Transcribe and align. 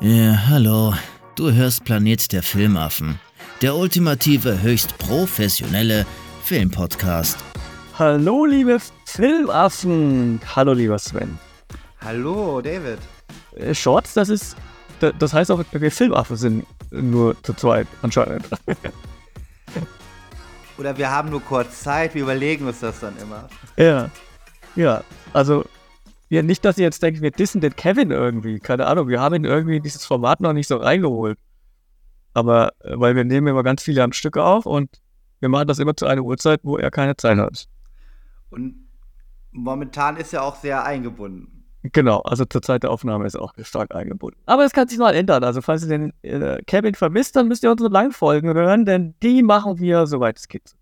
Ja, 0.00 0.46
hallo. 0.48 0.94
Du 1.36 1.52
hörst 1.52 1.84
Planet 1.84 2.32
der 2.32 2.42
Filmaffen. 2.42 3.18
Der 3.62 3.74
ultimative, 3.76 4.62
höchst 4.62 4.96
professionelle 4.98 6.06
Filmpodcast. 6.44 7.38
Hallo, 7.98 8.46
liebe 8.46 8.78
Filmaffen. 9.04 10.40
Hallo, 10.56 10.72
lieber 10.72 10.98
Sven. 10.98 11.38
Hallo, 12.02 12.60
David. 12.62 12.98
Äh, 13.56 13.74
Shorts, 13.74 14.14
das 14.14 14.28
ist. 14.30 14.56
da- 15.00 15.12
Das 15.12 15.32
heißt 15.34 15.50
auch, 15.50 15.62
wir 15.72 15.90
Filmaffen 15.90 16.36
sind 16.36 16.66
nur 16.90 17.36
zu 17.42 17.52
zweit, 17.54 17.86
anscheinend. 18.02 18.46
Oder 20.78 20.96
wir 20.96 21.10
haben 21.10 21.28
nur 21.28 21.42
kurz 21.42 21.82
Zeit, 21.82 22.14
wir 22.14 22.22
überlegen 22.22 22.66
uns 22.66 22.80
das 22.80 23.00
dann 23.00 23.14
immer. 23.18 23.48
ja. 23.76 24.08
Ja, 24.76 25.02
also. 25.32 25.64
Ja, 26.30 26.42
nicht, 26.42 26.64
dass 26.64 26.78
ihr 26.78 26.84
jetzt 26.84 27.02
denkt, 27.02 27.20
wir 27.20 27.32
dissen 27.32 27.60
den 27.60 27.74
Kevin 27.74 28.12
irgendwie. 28.12 28.60
Keine 28.60 28.86
Ahnung, 28.86 29.08
wir 29.08 29.20
haben 29.20 29.34
ihn 29.34 29.44
irgendwie 29.44 29.76
in 29.78 29.82
dieses 29.82 30.06
Format 30.06 30.40
noch 30.40 30.52
nicht 30.52 30.68
so 30.68 30.76
reingeholt. 30.76 31.36
Aber, 32.34 32.70
äh, 32.80 32.92
weil 32.94 33.16
wir 33.16 33.24
nehmen 33.24 33.48
immer 33.48 33.64
ganz 33.64 33.82
viele 33.82 34.04
am 34.04 34.12
Stück 34.12 34.36
auf 34.36 34.64
und 34.64 34.88
wir 35.40 35.48
machen 35.48 35.66
das 35.66 35.80
immer 35.80 35.96
zu 35.96 36.06
einer 36.06 36.22
Uhrzeit, 36.22 36.60
wo 36.62 36.76
er 36.76 36.92
keine 36.92 37.16
Zeit 37.16 37.36
hat. 37.36 37.66
Und 38.50 38.86
momentan 39.50 40.16
ist 40.16 40.32
er 40.32 40.44
auch 40.44 40.54
sehr 40.54 40.84
eingebunden. 40.84 41.64
Genau, 41.82 42.20
also 42.20 42.44
zur 42.44 42.62
Zeit 42.62 42.84
der 42.84 42.92
Aufnahme 42.92 43.26
ist 43.26 43.34
er 43.34 43.42
auch 43.42 43.54
stark 43.62 43.92
eingebunden. 43.92 44.38
Aber 44.46 44.64
es 44.64 44.72
kann 44.72 44.86
sich 44.86 44.98
mal 44.98 45.14
ändern. 45.14 45.42
Also 45.42 45.62
falls 45.62 45.82
ihr 45.82 45.88
den 45.88 46.12
äh, 46.22 46.62
Kevin 46.66 46.94
vermisst, 46.94 47.34
dann 47.34 47.48
müsst 47.48 47.64
ihr 47.64 47.72
unsere 47.72 47.90
Langfolgen 47.90 48.54
hören, 48.54 48.84
denn 48.84 49.14
die 49.22 49.42
machen 49.42 49.80
wir, 49.80 50.06
soweit 50.06 50.38
es 50.38 50.46
geht. 50.46 50.76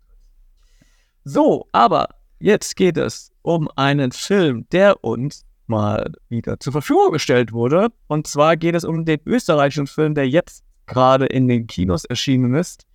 So, 1.23 1.67
aber 1.71 2.09
jetzt 2.39 2.75
geht 2.75 2.97
es 2.97 3.31
um 3.41 3.69
einen 3.75 4.11
Film, 4.11 4.65
der 4.71 5.03
uns 5.03 5.45
mal 5.67 6.11
wieder 6.29 6.59
zur 6.59 6.73
Verfügung 6.73 7.11
gestellt 7.11 7.51
wurde. 7.51 7.89
Und 8.07 8.27
zwar 8.27 8.57
geht 8.57 8.75
es 8.75 8.83
um 8.83 9.05
den 9.05 9.19
österreichischen 9.25 9.87
Film, 9.87 10.15
der 10.15 10.27
jetzt 10.27 10.63
gerade 10.87 11.27
in 11.27 11.47
den 11.47 11.67
Kinos 11.67 12.05
erschienen 12.05 12.55
ist. 12.55 12.85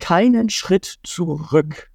Keinen 0.00 0.50
Schritt 0.50 0.98
zurück 1.04 1.90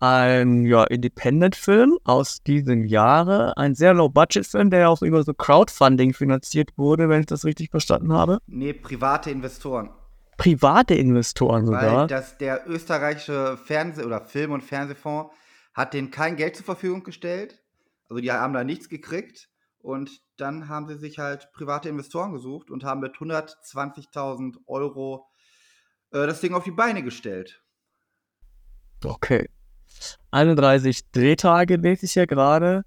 ein 0.00 0.64
ja, 0.64 0.84
Independent-Film 0.84 1.98
aus 2.04 2.42
diesem 2.42 2.84
Jahre. 2.84 3.56
Ein 3.56 3.74
sehr 3.74 3.92
Low-Budget-Film, 3.92 4.70
der 4.70 4.88
auch 4.88 5.02
über 5.02 5.22
so 5.22 5.34
Crowdfunding 5.34 6.14
finanziert 6.14 6.70
wurde, 6.76 7.08
wenn 7.08 7.20
ich 7.20 7.26
das 7.26 7.44
richtig 7.44 7.70
verstanden 7.70 8.12
habe. 8.12 8.38
Nee, 8.46 8.72
private 8.72 9.30
Investoren. 9.30 9.90
Private 10.38 10.94
Investoren 10.94 11.66
sogar. 11.66 12.00
Weil 12.00 12.06
das, 12.06 12.38
der 12.38 12.66
österreichische 12.66 13.58
Fernseh- 13.62 14.04
oder 14.04 14.22
Film- 14.22 14.52
und 14.52 14.64
Fernsehfonds 14.64 15.34
hat 15.74 15.94
denen 15.94 16.10
kein 16.10 16.36
Geld 16.36 16.56
zur 16.56 16.64
Verfügung 16.64 17.04
gestellt. 17.04 17.62
Also 18.08 18.20
die 18.20 18.32
haben 18.32 18.54
da 18.54 18.64
nichts 18.64 18.88
gekriegt. 18.88 19.48
Und 19.78 20.20
dann 20.36 20.68
haben 20.68 20.88
sie 20.88 20.96
sich 20.96 21.18
halt 21.18 21.50
private 21.52 21.88
Investoren 21.88 22.32
gesucht 22.32 22.70
und 22.70 22.84
haben 22.84 23.00
mit 23.00 23.16
120.000 23.16 24.56
Euro 24.66 25.26
äh, 26.12 26.26
das 26.26 26.40
Ding 26.40 26.54
auf 26.54 26.64
die 26.64 26.70
Beine 26.70 27.02
gestellt. 27.02 27.62
Okay. 29.02 29.48
31 30.30 31.10
Drehtage 31.12 31.76
lese 31.76 32.06
ich 32.06 32.14
ja 32.14 32.26
gerade. 32.26 32.84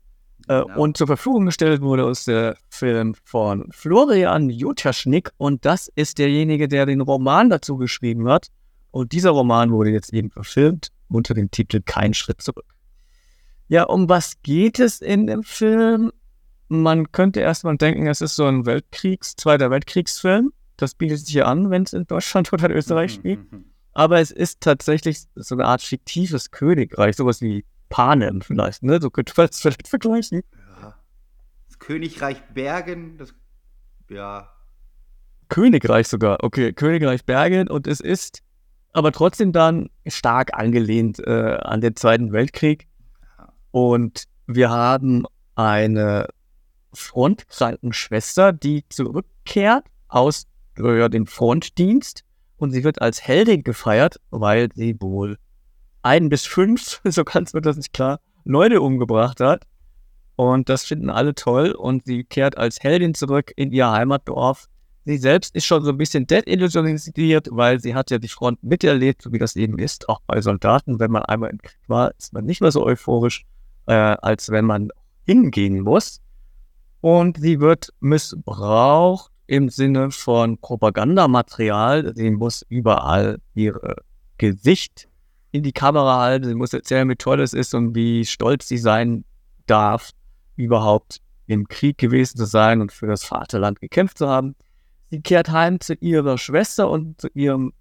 Äh, 0.47 0.61
Genau. 0.61 0.81
Und 0.81 0.97
zur 0.97 1.07
Verfügung 1.07 1.45
gestellt 1.45 1.81
wurde 1.81 2.05
uns 2.05 2.25
der 2.25 2.57
Film 2.69 3.15
von 3.23 3.71
Florian 3.71 4.49
Jutaschnik. 4.49 5.31
Und 5.37 5.65
das 5.65 5.89
ist 5.95 6.17
derjenige, 6.17 6.67
der 6.67 6.85
den 6.85 7.01
Roman 7.01 7.49
dazu 7.49 7.77
geschrieben 7.77 8.29
hat. 8.29 8.49
Und 8.91 9.13
dieser 9.13 9.31
Roman 9.31 9.71
wurde 9.71 9.89
jetzt 9.89 10.13
eben 10.13 10.29
verfilmt 10.29 10.89
unter 11.13 11.33
dem 11.33 11.51
Titel 11.51 11.81
Kein 11.85 12.13
Schritt 12.13 12.41
zurück. 12.41 12.65
Ja, 13.67 13.83
um 13.83 14.09
was 14.09 14.41
geht 14.43 14.79
es 14.79 15.01
in 15.01 15.27
dem 15.27 15.43
Film? 15.43 16.11
Man 16.67 17.11
könnte 17.11 17.39
erstmal 17.39 17.77
denken, 17.77 18.07
es 18.07 18.21
ist 18.21 18.35
so 18.35 18.45
ein 18.45 18.65
Weltkriegs-, 18.65 19.35
Zweiter 19.35 19.71
Weltkriegsfilm. 19.71 20.53
Das 20.77 20.95
bietet 20.95 21.19
sich 21.19 21.33
hier 21.33 21.47
an, 21.47 21.69
wenn 21.69 21.83
es 21.83 21.93
in 21.93 22.05
Deutschland 22.05 22.51
oder 22.53 22.65
in 22.65 22.75
Österreich 22.75 23.13
spielt. 23.13 23.39
Aber 23.93 24.19
es 24.19 24.31
ist 24.31 24.61
tatsächlich 24.61 25.23
so 25.35 25.55
eine 25.55 25.65
Art 25.65 25.81
fiktives 25.81 26.51
Königreich, 26.51 27.15
sowas 27.15 27.41
wie 27.41 27.65
Panem 27.89 28.41
vielleicht, 28.41 28.81
ne? 28.81 28.99
So 28.99 29.11
könnte 29.11 29.33
man 29.37 29.47
es 29.49 29.61
vielleicht 29.61 29.87
vergleichen. 29.87 30.41
Ja. 30.81 30.95
Das 31.67 31.77
Königreich 31.77 32.41
Bergen, 32.53 33.17
das. 33.19 33.35
Ja. 34.09 34.49
Königreich 35.49 36.07
sogar, 36.07 36.43
okay, 36.43 36.73
Königreich 36.73 37.23
Bergen 37.25 37.67
und 37.67 37.85
es 37.85 37.99
ist 37.99 38.41
aber 38.93 39.11
trotzdem 39.11 39.51
dann 39.51 39.89
stark 40.07 40.53
angelehnt 40.53 41.19
äh, 41.19 41.57
an 41.61 41.81
den 41.81 41.95
Zweiten 41.95 42.31
Weltkrieg. 42.31 42.87
Und 43.71 44.25
wir 44.45 44.69
haben 44.69 45.25
eine 45.55 46.27
Frontkrankenschwester, 46.93 48.53
die 48.53 48.85
zurückkehrt 48.89 49.85
aus 50.07 50.45
äh, 50.77 51.09
dem 51.09 51.25
Frontdienst 51.25 52.23
und 52.57 52.71
sie 52.71 52.83
wird 52.83 53.01
als 53.01 53.27
Heldin 53.27 53.63
gefeiert, 53.63 54.19
weil 54.29 54.69
sie 54.73 54.95
wohl 55.01 55.37
ein 56.03 56.29
bis 56.29 56.45
fünf, 56.45 57.01
so 57.05 57.23
ganz 57.23 57.53
wird 57.53 57.65
das 57.65 57.77
nicht 57.77 57.93
klar, 57.93 58.19
Leute 58.45 58.81
umgebracht 58.81 59.39
hat. 59.39 59.65
Und 60.35 60.67
das 60.69 60.85
finden 60.85 61.09
alle 61.09 61.35
toll 61.35 61.71
und 61.71 62.05
sie 62.05 62.23
kehrt 62.23 62.57
als 62.57 62.81
Heldin 62.81 63.13
zurück 63.13 63.51
in 63.55 63.71
ihr 63.71 63.91
Heimatdorf. 63.91 64.67
Sie 65.05 65.17
selbst 65.17 65.53
ist 65.55 65.65
schon 65.65 65.83
so 65.83 65.89
ein 65.89 65.97
bisschen 65.97 66.25
desillusioniert, 66.27 67.49
weil 67.51 67.79
sie 67.79 67.93
hat 67.93 68.09
ja 68.09 68.19
die 68.19 68.29
Front 68.29 68.63
miterlebt, 68.63 69.21
so 69.21 69.33
wie 69.33 69.37
das 69.37 69.55
eben 69.57 69.77
ist, 69.77 70.07
auch 70.07 70.21
bei 70.25 70.39
Soldaten. 70.39 70.99
Wenn 70.99 71.11
man 71.11 71.23
einmal 71.23 71.49
im 71.49 71.57
Krieg 71.57 71.81
war, 71.87 72.13
ist 72.17 72.31
man 72.31 72.45
nicht 72.45 72.61
mehr 72.61 72.71
so 72.71 72.85
euphorisch, 72.85 73.43
äh, 73.87 73.93
als 73.93 74.49
wenn 74.49 74.65
man 74.65 74.89
hingehen 75.25 75.81
muss. 75.81 76.21
Und 77.01 77.37
sie 77.37 77.59
wird 77.59 77.89
missbraucht 77.99 79.29
im 79.47 79.67
Sinne 79.67 80.11
von 80.11 80.57
Propagandamaterial. 80.57 82.13
Sie 82.15 82.31
muss 82.31 82.65
überall 82.69 83.39
ihr 83.55 83.77
Gesicht 84.37 85.09
in 85.51 85.63
die 85.63 85.73
Kamera 85.73 86.21
halten. 86.21 86.47
Sie 86.47 86.55
muss 86.55 86.71
erzählen, 86.71 87.09
wie 87.09 87.15
toll 87.15 87.41
es 87.41 87.53
ist 87.53 87.73
und 87.75 87.93
wie 87.93 88.25
stolz 88.25 88.69
sie 88.69 88.77
sein 88.77 89.25
darf, 89.65 90.11
überhaupt 90.55 91.19
im 91.47 91.67
Krieg 91.67 91.97
gewesen 91.97 92.37
zu 92.37 92.45
sein 92.45 92.79
und 92.79 92.93
für 92.93 93.07
das 93.07 93.25
Vaterland 93.25 93.81
gekämpft 93.81 94.17
zu 94.17 94.29
haben. 94.29 94.55
Sie 95.13 95.21
kehrt 95.21 95.51
heim 95.51 95.79
zu 95.79 95.93
ihrer 95.93 96.39
Schwester 96.39 96.89
und 96.89 97.21
zu 97.21 97.27
ihrem 97.35 97.71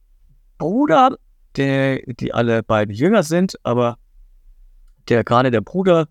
Bruder, 0.59 1.17
der, 1.57 2.03
die 2.03 2.35
alle 2.35 2.63
beiden 2.63 2.95
jünger 2.95 3.23
sind, 3.23 3.55
aber 3.63 3.97
der 5.09 5.25
gerade 5.25 5.51
der 5.51 5.63
Bruder, 5.63 6.09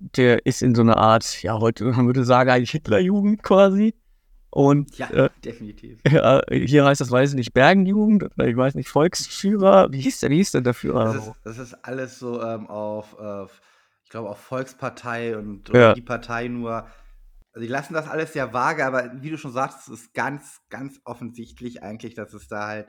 der 0.00 0.44
ist 0.46 0.60
in 0.62 0.74
so 0.74 0.82
einer 0.82 0.96
Art, 0.96 1.44
ja, 1.44 1.60
heute 1.60 1.84
man 1.84 2.06
würde 2.06 2.24
sagen, 2.24 2.50
eigentlich 2.50 2.72
Hitlerjugend 2.72 3.44
quasi. 3.44 3.94
Und 4.50 4.98
Ja, 4.98 5.08
äh, 5.10 5.30
definitiv. 5.44 6.00
ja, 6.10 6.42
hier 6.50 6.84
heißt 6.84 7.02
das, 7.02 7.12
weiß 7.12 7.30
ich 7.30 7.36
nicht, 7.36 7.52
Bergenjugend, 7.52 8.24
oder 8.24 8.48
ich 8.48 8.56
weiß 8.56 8.74
nicht, 8.74 8.88
Volksführer. 8.88 9.92
Wie 9.92 10.00
hieß 10.00 10.18
der, 10.18 10.30
wie 10.30 10.38
hieß 10.38 10.50
denn 10.50 10.64
der 10.64 10.74
Führer? 10.74 11.04
Das 11.14 11.24
ist, 11.28 11.34
das 11.44 11.58
ist 11.58 11.74
alles 11.84 12.18
so 12.18 12.42
ähm, 12.42 12.66
auf, 12.66 13.16
auf, 13.16 13.60
ich 14.02 14.10
glaube, 14.10 14.28
auf 14.30 14.38
Volkspartei 14.40 15.38
und 15.38 15.68
Ja. 15.68 15.74
oder 15.74 15.94
die 15.94 16.02
Partei 16.02 16.48
nur. 16.48 16.88
Also 17.58 17.66
die 17.66 17.72
lassen 17.72 17.92
das 17.94 18.06
alles 18.06 18.34
sehr 18.34 18.52
vage, 18.52 18.86
aber 18.86 19.10
wie 19.20 19.30
du 19.30 19.36
schon 19.36 19.50
sagst, 19.50 19.88
es 19.88 20.02
ist 20.02 20.14
ganz, 20.14 20.60
ganz 20.68 21.00
offensichtlich 21.04 21.82
eigentlich, 21.82 22.14
dass 22.14 22.32
es 22.32 22.46
da 22.46 22.68
halt 22.68 22.86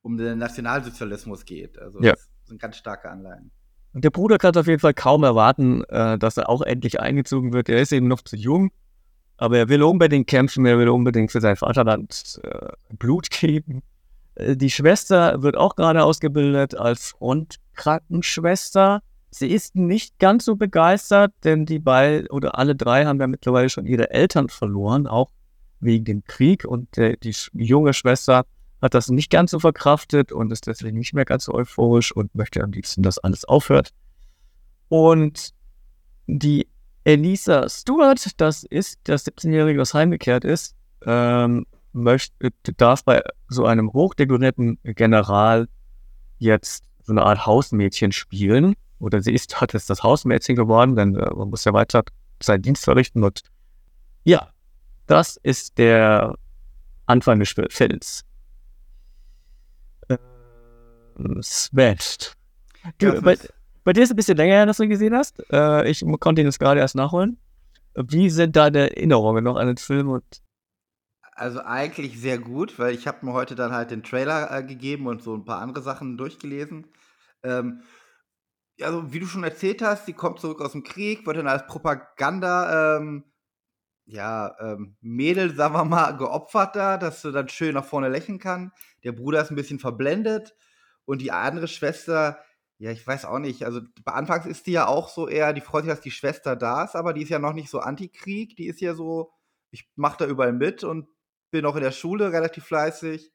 um 0.00 0.16
den 0.16 0.38
Nationalsozialismus 0.38 1.44
geht. 1.44 1.78
Also 1.78 2.00
Ja. 2.00 2.12
das 2.12 2.26
sind 2.46 2.58
ganz 2.58 2.78
starke 2.78 3.10
Anleihen. 3.10 3.50
Und 3.92 4.04
der 4.04 4.10
Bruder 4.10 4.38
kann 4.38 4.52
es 4.52 4.56
auf 4.56 4.68
jeden 4.68 4.80
Fall 4.80 4.94
kaum 4.94 5.22
erwarten, 5.22 5.84
äh, 5.90 6.16
dass 6.16 6.38
er 6.38 6.48
auch 6.48 6.62
endlich 6.62 6.98
eingezogen 6.98 7.52
wird. 7.52 7.68
Er 7.68 7.82
ist 7.82 7.92
eben 7.92 8.08
noch 8.08 8.22
zu 8.22 8.36
jung, 8.36 8.70
aber 9.36 9.58
er 9.58 9.68
will 9.68 9.82
unbedingt 9.82 10.28
kämpfen, 10.28 10.64
er 10.64 10.78
will 10.78 10.88
unbedingt 10.88 11.30
für 11.30 11.42
sein 11.42 11.56
Vaterland 11.56 12.40
äh, 12.42 12.68
Blut 12.94 13.28
geben. 13.28 13.82
Äh, 14.36 14.56
die 14.56 14.70
Schwester 14.70 15.42
wird 15.42 15.58
auch 15.58 15.76
gerade 15.76 16.02
ausgebildet 16.02 16.74
als 16.74 17.08
Frontkrankenschwester. 17.10 19.02
Sie 19.38 19.48
ist 19.48 19.76
nicht 19.76 20.18
ganz 20.18 20.46
so 20.46 20.56
begeistert, 20.56 21.30
denn 21.44 21.66
die 21.66 21.78
beiden 21.78 22.26
oder 22.28 22.58
alle 22.58 22.74
drei 22.74 23.04
haben 23.04 23.20
ja 23.20 23.26
mittlerweile 23.26 23.68
schon 23.68 23.84
ihre 23.84 24.10
Eltern 24.10 24.48
verloren, 24.48 25.06
auch 25.06 25.30
wegen 25.78 26.06
dem 26.06 26.24
Krieg. 26.24 26.64
Und 26.64 26.96
äh, 26.96 27.18
die 27.18 27.34
junge 27.52 27.92
Schwester 27.92 28.46
hat 28.80 28.94
das 28.94 29.10
nicht 29.10 29.30
ganz 29.30 29.50
so 29.50 29.58
verkraftet 29.58 30.32
und 30.32 30.50
ist 30.52 30.66
deswegen 30.66 30.96
nicht 30.96 31.12
mehr 31.12 31.26
ganz 31.26 31.44
so 31.44 31.52
euphorisch 31.52 32.12
und 32.12 32.34
möchte 32.34 32.62
am 32.62 32.72
liebsten, 32.72 33.02
dass 33.02 33.18
alles 33.18 33.44
aufhört. 33.44 33.90
Und 34.88 35.50
die 36.26 36.66
Elisa 37.04 37.68
Stewart, 37.68 38.26
das 38.38 38.64
ist 38.64 39.00
das 39.04 39.26
17-Jährige, 39.26 39.78
was 39.78 39.92
heimgekehrt 39.92 40.46
ist, 40.46 40.74
ähm, 41.04 41.66
möchte, 41.92 42.52
darf 42.78 43.04
bei 43.04 43.22
so 43.48 43.66
einem 43.66 43.92
hochdekorierten 43.92 44.78
General 44.82 45.68
jetzt 46.38 46.84
so 47.02 47.12
eine 47.12 47.22
Art 47.22 47.44
Hausmädchen 47.44 48.12
spielen. 48.12 48.76
Oder 48.98 49.20
sie 49.20 49.32
ist, 49.32 49.60
hat 49.60 49.72
jetzt 49.72 49.90
das 49.90 50.02
Hausmädchen 50.02 50.56
geworden, 50.56 50.96
denn 50.96 51.16
äh, 51.16 51.34
man 51.34 51.50
muss 51.50 51.64
ja 51.64 51.72
weiter 51.72 52.04
seinen 52.42 52.62
Dienst 52.62 52.84
verrichten. 52.84 53.24
Und 53.24 53.42
ja, 54.24 54.50
das 55.06 55.38
ist 55.42 55.78
der 55.78 56.36
Anfang 57.06 57.38
des 57.38 57.54
Films. 57.70 58.24
Ähm, 60.08 61.42
Sven, 61.42 61.98
du, 62.98 63.20
bei, 63.22 63.36
bei 63.84 63.92
dir 63.92 64.02
ist 64.02 64.08
es 64.08 64.14
ein 64.14 64.16
bisschen 64.16 64.36
länger 64.36 64.54
her, 64.54 64.66
dass 64.66 64.78
du 64.78 64.82
ihn 64.82 64.90
gesehen 64.90 65.14
hast. 65.14 65.42
Äh, 65.52 65.88
ich 65.88 66.04
konnte 66.20 66.42
ihn 66.42 66.46
jetzt 66.46 66.58
gerade 66.58 66.80
erst 66.80 66.96
nachholen. 66.96 67.38
Wie 67.94 68.30
sind 68.30 68.56
deine 68.56 68.90
Erinnerungen 68.90 69.44
noch 69.44 69.56
an 69.56 69.68
den 69.68 69.76
Film? 69.76 70.08
Und 70.08 70.24
Also 71.32 71.60
eigentlich 71.60 72.20
sehr 72.20 72.38
gut, 72.38 72.78
weil 72.78 72.94
ich 72.94 73.06
habe 73.06 73.24
mir 73.24 73.32
heute 73.32 73.54
dann 73.54 73.72
halt 73.72 73.90
den 73.90 74.02
Trailer 74.02 74.50
äh, 74.50 74.62
gegeben 74.64 75.06
und 75.06 75.22
so 75.22 75.34
ein 75.34 75.44
paar 75.44 75.60
andere 75.60 75.82
Sachen 75.82 76.18
durchgelesen. 76.18 76.88
Ähm, 77.42 77.82
also 78.82 79.12
wie 79.12 79.20
du 79.20 79.26
schon 79.26 79.44
erzählt 79.44 79.82
hast, 79.82 80.06
sie 80.06 80.12
kommt 80.12 80.40
zurück 80.40 80.60
aus 80.60 80.72
dem 80.72 80.82
Krieg, 80.82 81.26
wird 81.26 81.36
dann 81.36 81.48
als 81.48 81.66
Propaganda 81.66 82.96
ähm, 82.96 83.24
ja, 84.06 84.54
ähm, 84.60 84.96
Mädel, 85.00 85.54
sagen 85.54 85.74
wir 85.74 85.84
mal, 85.84 86.16
geopfert 86.16 86.76
da, 86.76 86.96
dass 86.96 87.22
sie 87.22 87.32
dann 87.32 87.48
schön 87.48 87.74
nach 87.74 87.84
vorne 87.84 88.08
lächeln 88.08 88.38
kann. 88.38 88.72
Der 89.02 89.12
Bruder 89.12 89.42
ist 89.42 89.50
ein 89.50 89.56
bisschen 89.56 89.80
verblendet 89.80 90.54
und 91.04 91.20
die 91.22 91.32
andere 91.32 91.66
Schwester, 91.68 92.38
ja, 92.78 92.92
ich 92.92 93.04
weiß 93.04 93.24
auch 93.24 93.40
nicht, 93.40 93.64
also 93.64 93.80
anfangs 94.04 94.46
ist 94.46 94.66
die 94.66 94.72
ja 94.72 94.86
auch 94.86 95.08
so 95.08 95.28
eher, 95.28 95.52
die 95.52 95.60
freut 95.60 95.84
sich, 95.84 95.92
dass 95.92 96.00
die 96.00 96.10
Schwester 96.12 96.54
da 96.54 96.84
ist, 96.84 96.94
aber 96.94 97.14
die 97.14 97.22
ist 97.22 97.30
ja 97.30 97.40
noch 97.40 97.52
nicht 97.52 97.68
so 97.68 97.80
Antikrieg, 97.80 98.56
die 98.56 98.66
ist 98.66 98.80
ja 98.80 98.94
so, 98.94 99.32
ich 99.70 99.90
mache 99.96 100.18
da 100.18 100.26
überall 100.26 100.52
mit 100.52 100.84
und 100.84 101.08
bin 101.50 101.66
auch 101.66 101.76
in 101.76 101.82
der 101.82 101.92
Schule 101.92 102.32
relativ 102.32 102.64
fleißig. 102.64 103.32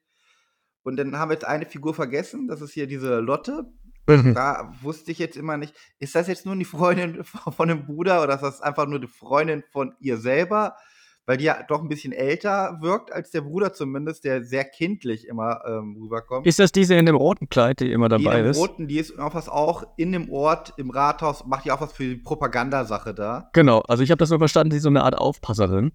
Und 0.84 0.96
dann 0.96 1.16
haben 1.18 1.28
wir 1.30 1.34
jetzt 1.34 1.44
eine 1.44 1.66
Figur 1.66 1.94
vergessen, 1.94 2.48
das 2.48 2.60
ist 2.60 2.72
hier 2.72 2.86
diese 2.86 3.20
Lotte. 3.20 3.66
Mhm. 4.06 4.34
Da 4.34 4.72
wusste 4.82 5.12
ich 5.12 5.18
jetzt 5.18 5.36
immer 5.36 5.56
nicht, 5.56 5.74
ist 5.98 6.14
das 6.14 6.26
jetzt 6.28 6.44
nur 6.46 6.56
die 6.56 6.64
Freundin 6.64 7.22
von 7.24 7.68
dem 7.68 7.86
Bruder 7.86 8.22
oder 8.22 8.34
ist 8.34 8.42
das 8.42 8.60
einfach 8.60 8.86
nur 8.86 9.00
die 9.00 9.06
Freundin 9.06 9.62
von 9.70 9.94
ihr 10.00 10.16
selber? 10.16 10.76
Weil 11.24 11.36
die 11.36 11.44
ja 11.44 11.62
doch 11.68 11.80
ein 11.80 11.88
bisschen 11.88 12.12
älter 12.12 12.78
wirkt 12.80 13.12
als 13.12 13.30
der 13.30 13.42
Bruder 13.42 13.72
zumindest, 13.72 14.24
der 14.24 14.42
sehr 14.42 14.64
kindlich 14.64 15.28
immer 15.28 15.60
ähm, 15.64 15.96
rüberkommt. 16.02 16.48
Ist 16.48 16.58
das 16.58 16.72
diese 16.72 16.96
in 16.96 17.06
dem 17.06 17.14
roten 17.14 17.48
Kleid, 17.48 17.78
die 17.78 17.92
immer 17.92 18.08
die 18.08 18.24
dabei 18.24 18.38
in 18.38 18.44
dem 18.46 18.50
ist? 18.50 18.58
Roten, 18.58 18.88
die 18.88 18.98
ist 18.98 19.16
auch 19.20 19.32
was 19.32 19.48
auch 19.48 19.84
in 19.96 20.10
dem 20.10 20.28
Ort, 20.32 20.74
im 20.78 20.90
Rathaus, 20.90 21.46
macht 21.46 21.64
ja 21.64 21.76
auch 21.76 21.80
was 21.80 21.92
für 21.92 22.02
die 22.02 22.16
Propagandasache 22.16 23.14
da. 23.14 23.50
Genau, 23.52 23.82
also 23.82 24.02
ich 24.02 24.10
habe 24.10 24.18
das 24.18 24.30
nur 24.30 24.40
verstanden, 24.40 24.72
sie 24.72 24.78
ist 24.78 24.82
so 24.82 24.88
eine 24.88 25.04
Art 25.04 25.16
Aufpasserin. 25.16 25.92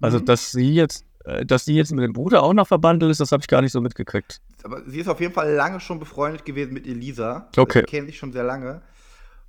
Also, 0.00 0.18
Mhm. 0.18 0.24
dass 0.24 0.50
sie 0.50 0.72
jetzt, 0.72 1.04
dass 1.44 1.64
sie 1.64 1.74
jetzt 1.74 1.92
mit 1.92 2.04
dem 2.04 2.12
Bruder 2.12 2.42
auch 2.42 2.54
noch 2.54 2.66
verbandelt 2.66 3.10
ist, 3.10 3.20
das 3.20 3.32
habe 3.32 3.40
ich 3.42 3.48
gar 3.48 3.62
nicht 3.62 3.72
so 3.72 3.80
mitgekriegt. 3.80 4.40
Aber 4.62 4.82
sie 4.88 5.00
ist 5.00 5.08
auf 5.08 5.20
jeden 5.20 5.32
Fall 5.32 5.52
lange 5.52 5.80
schon 5.80 5.98
befreundet 5.98 6.44
gewesen 6.44 6.72
mit 6.72 6.86
Elisa. 6.86 7.48
Okay. 7.56 7.80
Die 7.80 7.86
kennen 7.86 8.06
sich 8.06 8.18
schon 8.18 8.32
sehr 8.32 8.44
lange. 8.44 8.82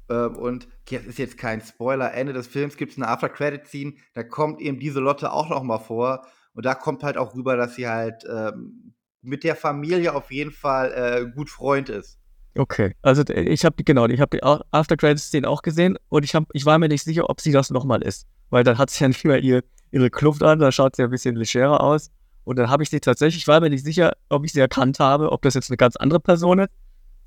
Ähm, 0.09 0.35
und 0.35 0.67
das 0.89 1.05
ist 1.05 1.19
jetzt 1.19 1.37
kein 1.37 1.61
Spoiler. 1.61 2.13
Ende 2.13 2.33
des 2.33 2.47
Films 2.47 2.77
gibt 2.77 2.91
es 2.91 2.97
eine 2.97 3.07
After-Credit-Scene. 3.07 3.93
Da 4.13 4.23
kommt 4.23 4.59
eben 4.61 4.79
diese 4.79 4.99
Lotte 4.99 5.31
auch 5.31 5.49
noch 5.49 5.63
mal 5.63 5.79
vor. 5.79 6.25
Und 6.53 6.65
da 6.65 6.75
kommt 6.75 7.03
halt 7.03 7.17
auch 7.17 7.33
rüber, 7.35 7.55
dass 7.55 7.75
sie 7.75 7.87
halt 7.87 8.23
ähm, 8.29 8.93
mit 9.21 9.43
der 9.43 9.55
Familie 9.55 10.13
auf 10.13 10.31
jeden 10.31 10.51
Fall 10.51 10.91
äh, 10.91 11.31
gut 11.33 11.49
Freund 11.49 11.89
ist. 11.89 12.17
Okay, 12.57 12.95
also 13.01 13.23
ich 13.29 13.63
habe 13.63 13.77
die, 13.77 13.85
genau, 13.85 14.05
ich 14.07 14.19
habe 14.19 14.35
die 14.35 14.43
Au- 14.43 14.59
After 14.71 14.97
Credits 14.97 15.27
Szene 15.27 15.47
auch 15.47 15.61
gesehen 15.61 15.97
und 16.09 16.25
ich, 16.25 16.35
hab, 16.35 16.43
ich 16.51 16.65
war 16.65 16.77
mir 16.79 16.89
nicht 16.89 17.03
sicher, 17.03 17.29
ob 17.29 17.39
sie 17.39 17.53
das 17.53 17.69
nochmal 17.69 18.01
ist. 18.01 18.27
Weil 18.49 18.65
dann 18.65 18.77
hat 18.77 18.89
sie 18.89 19.03
ja 19.03 19.07
nicht 19.07 19.23
mehr 19.23 19.39
ihr, 19.39 19.63
ihre 19.91 20.09
Kluft 20.09 20.43
an, 20.43 20.59
da 20.59 20.71
schaut 20.71 20.95
sie 20.95 21.03
ein 21.03 21.09
bisschen 21.09 21.35
legerer 21.35 21.81
aus. 21.81 22.09
Und 22.43 22.57
dann 22.57 22.69
habe 22.69 22.81
ich 22.83 22.89
sie 22.89 22.99
tatsächlich, 22.99 23.43
ich 23.43 23.47
war 23.47 23.59
mir 23.61 23.69
nicht 23.69 23.83
sicher, 23.83 24.13
ob 24.29 24.43
ich 24.45 24.51
sie 24.53 24.59
erkannt 24.59 24.99
habe, 24.99 25.31
ob 25.31 25.41
das 25.43 25.53
jetzt 25.53 25.69
eine 25.69 25.77
ganz 25.77 25.95
andere 25.95 26.19
Person 26.19 26.59
ist 26.59 26.69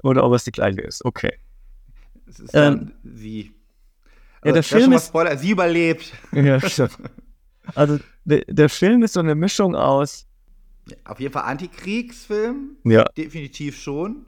oder 0.02 0.24
ob 0.24 0.32
es 0.34 0.44
die 0.44 0.50
gleiche 0.52 0.80
ist. 0.80 1.04
Okay. 1.04 1.32
Es 2.26 2.40
ist 2.40 2.54
dann 2.54 2.92
Ähm, 3.04 3.14
sie. 3.16 3.54
ja, 4.44 4.52
der 4.52 4.62
Film 4.62 4.92
ist- 4.92 5.08
Spoiler. 5.08 5.36
Sie 5.38 5.50
überlebt. 5.50 6.12
Ja, 6.32 6.60
stimmt. 6.60 6.98
Also 7.74 7.98
der, 8.24 8.44
der 8.48 8.68
Film 8.68 9.02
ist 9.02 9.12
so 9.14 9.20
eine 9.20 9.34
Mischung 9.34 9.74
aus, 9.76 10.26
Auf 11.04 11.20
jeden 11.20 11.32
Fall 11.32 11.44
Antikriegsfilm. 11.44 12.76
ja, 12.84 13.04
Definitiv 13.16 13.80
schon. 13.80 14.26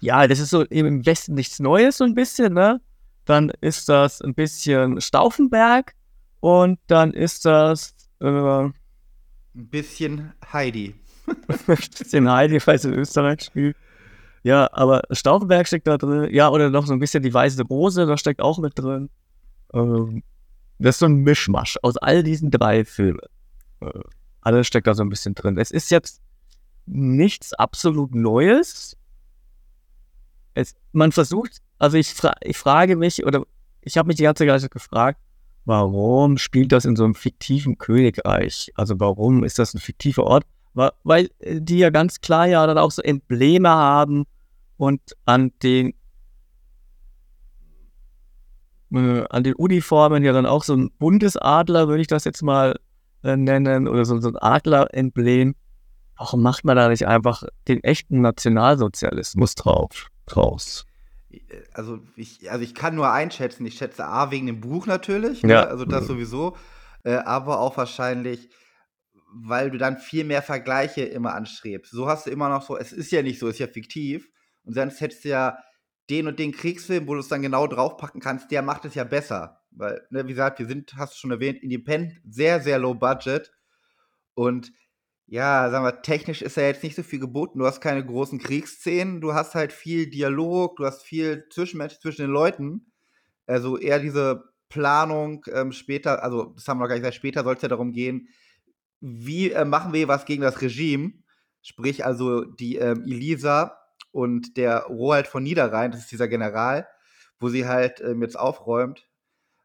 ja, 0.00 0.26
das 0.26 0.38
ist 0.40 0.50
so 0.50 0.62
im 0.64 1.06
Westen 1.06 1.34
nichts 1.34 1.60
Neues 1.60 1.96
so 1.98 2.04
ein 2.04 2.14
bisschen, 2.14 2.54
ne? 2.54 2.80
Dann 3.24 3.50
ist 3.60 3.88
das 3.88 4.20
ein 4.20 4.34
bisschen 4.34 5.00
Stauffenberg 5.00 5.94
und 6.40 6.78
dann 6.86 7.12
ist 7.12 7.44
das 7.44 7.94
äh, 8.20 8.26
Ein 8.26 8.72
bisschen 9.52 10.32
Heidi. 10.52 10.94
ein 11.26 11.76
bisschen 11.76 12.30
Heidi, 12.30 12.60
falls 12.60 12.84
in 12.84 12.94
Österreich 12.94 13.42
spielt. 13.42 13.76
Ja, 14.42 14.68
aber 14.72 15.02
Stauffenberg 15.10 15.66
steckt 15.66 15.86
da 15.86 15.98
drin. 15.98 16.32
Ja, 16.32 16.48
oder 16.48 16.70
noch 16.70 16.86
so 16.86 16.94
ein 16.94 16.98
bisschen 16.98 17.22
die 17.22 17.32
Weiße 17.32 17.62
Rose, 17.64 18.06
da 18.06 18.16
steckt 18.16 18.40
auch 18.40 18.58
mit 18.58 18.78
drin. 18.78 19.10
Ähm, 19.74 20.22
das 20.78 20.96
ist 20.96 21.00
so 21.00 21.06
ein 21.06 21.16
Mischmasch 21.16 21.76
aus 21.82 21.98
all 21.98 22.22
diesen 22.22 22.50
drei 22.50 22.84
Filmen. 22.84 23.20
Äh, 23.80 24.00
alles 24.40 24.66
steckt 24.66 24.86
da 24.86 24.94
so 24.94 25.02
ein 25.02 25.10
bisschen 25.10 25.34
drin. 25.34 25.58
Es 25.58 25.70
ist 25.70 25.90
jetzt 25.90 26.22
nichts 26.86 27.52
absolut 27.52 28.14
Neues. 28.14 28.96
Es, 30.54 30.74
man 30.92 31.12
versucht, 31.12 31.58
also 31.78 31.98
ich, 31.98 32.14
fra 32.14 32.34
ich 32.40 32.56
frage 32.56 32.96
mich, 32.96 33.26
oder 33.26 33.44
ich 33.82 33.98
habe 33.98 34.06
mich 34.06 34.16
die 34.16 34.24
ganze 34.24 34.46
Zeit 34.46 34.70
gefragt, 34.70 35.20
warum 35.70 36.36
spielt 36.36 36.72
das 36.72 36.84
in 36.84 36.96
so 36.96 37.04
einem 37.04 37.14
fiktiven 37.14 37.78
Königreich? 37.78 38.72
Also 38.74 38.98
warum 38.98 39.44
ist 39.44 39.60
das 39.60 39.72
ein 39.72 39.78
fiktiver 39.78 40.24
Ort? 40.24 40.44
Weil 40.74 41.30
äh, 41.38 41.60
die 41.60 41.78
ja 41.78 41.90
ganz 41.90 42.20
klar 42.20 42.48
ja 42.48 42.66
dann 42.66 42.76
auch 42.76 42.90
so 42.90 43.02
Embleme 43.02 43.68
haben 43.68 44.24
und 44.76 45.00
an 45.26 45.52
den 45.62 45.94
äh, 48.92 49.24
an 49.30 49.44
den 49.44 49.54
Uniformen 49.54 50.24
ja 50.24 50.32
dann 50.32 50.44
auch 50.44 50.64
so 50.64 50.74
ein 50.74 50.90
Bundesadler, 50.98 51.86
würde 51.86 52.00
ich 52.00 52.08
das 52.08 52.24
jetzt 52.24 52.42
mal 52.42 52.74
äh, 53.22 53.36
nennen, 53.36 53.86
oder 53.86 54.04
so, 54.04 54.20
so 54.20 54.28
ein 54.30 54.36
Adler-Emblem. 54.36 55.54
Warum 56.16 56.42
macht 56.42 56.64
man 56.64 56.76
da 56.76 56.88
nicht 56.88 57.06
einfach 57.06 57.44
den 57.68 57.82
echten 57.84 58.22
Nationalsozialismus 58.22 59.54
drauf, 59.54 60.08
draus? 60.26 60.84
Also 61.72 62.00
ich, 62.16 62.50
also 62.50 62.64
ich 62.64 62.74
kann 62.74 62.94
nur 62.94 63.10
einschätzen, 63.12 63.64
ich 63.66 63.76
schätze 63.76 64.04
A 64.04 64.30
wegen 64.30 64.46
dem 64.46 64.60
Buch 64.60 64.86
natürlich, 64.86 65.42
Ja. 65.42 65.62
ne? 65.62 65.68
also 65.68 65.84
das 65.84 66.06
sowieso, 66.06 66.56
äh, 67.04 67.14
aber 67.14 67.60
auch 67.60 67.76
wahrscheinlich, 67.76 68.50
weil 69.32 69.70
du 69.70 69.78
dann 69.78 69.98
viel 69.98 70.24
mehr 70.24 70.42
Vergleiche 70.42 71.02
immer 71.02 71.34
anstrebst. 71.34 71.92
So 71.92 72.08
hast 72.08 72.26
du 72.26 72.30
immer 72.30 72.48
noch 72.48 72.62
so, 72.62 72.76
es 72.76 72.92
ist 72.92 73.12
ja 73.12 73.22
nicht 73.22 73.38
so, 73.38 73.46
es 73.48 73.54
ist 73.54 73.60
ja 73.60 73.68
fiktiv 73.68 74.28
und 74.64 74.74
sonst 74.74 75.00
hättest 75.00 75.24
du 75.24 75.28
ja 75.28 75.58
den 76.10 76.26
und 76.26 76.38
den 76.40 76.50
Kriegsfilm, 76.50 77.06
wo 77.06 77.14
du 77.14 77.20
es 77.20 77.28
dann 77.28 77.42
genau 77.42 77.68
draufpacken 77.68 78.20
kannst, 78.20 78.50
der 78.50 78.62
macht 78.62 78.84
es 78.84 78.96
ja 78.96 79.04
besser, 79.04 79.60
weil, 79.70 80.04
ne, 80.10 80.24
wie 80.26 80.30
gesagt, 80.30 80.58
wir 80.58 80.66
sind, 80.66 80.94
hast 80.96 81.14
du 81.14 81.18
schon 81.18 81.30
erwähnt, 81.30 81.62
Independent, 81.62 82.20
sehr, 82.28 82.60
sehr 82.60 82.80
low 82.80 82.94
budget 82.94 83.52
und 84.34 84.72
ja, 85.30 85.70
sagen 85.70 85.84
wir, 85.84 86.02
technisch 86.02 86.42
ist 86.42 86.56
ja 86.56 86.64
jetzt 86.64 86.82
nicht 86.82 86.96
so 86.96 87.04
viel 87.04 87.20
geboten. 87.20 87.60
Du 87.60 87.64
hast 87.64 87.80
keine 87.80 88.04
großen 88.04 88.40
Kriegsszenen, 88.40 89.20
du 89.20 89.32
hast 89.32 89.54
halt 89.54 89.72
viel 89.72 90.10
Dialog, 90.10 90.74
du 90.74 90.84
hast 90.84 91.04
viel 91.04 91.46
Zwischenmensch 91.50 92.00
zwischen 92.00 92.22
den 92.22 92.32
Leuten. 92.32 92.90
Also 93.46 93.78
eher 93.78 94.00
diese 94.00 94.42
Planung 94.68 95.44
ähm, 95.52 95.70
später, 95.70 96.24
also 96.24 96.52
das 96.56 96.66
haben 96.66 96.78
wir 96.78 96.82
noch 96.82 96.88
gar 96.88 96.96
nicht 96.96 97.02
gesagt, 97.02 97.14
später 97.14 97.44
soll 97.44 97.54
es 97.54 97.62
ja 97.62 97.68
darum 97.68 97.92
gehen, 97.92 98.28
wie 99.00 99.52
äh, 99.52 99.64
machen 99.64 99.92
wir 99.92 100.08
was 100.08 100.24
gegen 100.24 100.42
das 100.42 100.60
Regime? 100.62 101.12
Sprich, 101.62 102.04
also 102.04 102.44
die 102.44 102.76
ähm, 102.76 103.04
Elisa 103.04 103.78
und 104.10 104.56
der 104.56 104.86
Roald 104.86 105.28
von 105.28 105.44
Niederrhein, 105.44 105.92
das 105.92 106.00
ist 106.00 106.10
dieser 106.10 106.26
General, 106.26 106.88
wo 107.38 107.50
sie 107.50 107.68
halt 107.68 108.00
ähm, 108.00 108.20
jetzt 108.22 108.36
aufräumt, 108.36 109.08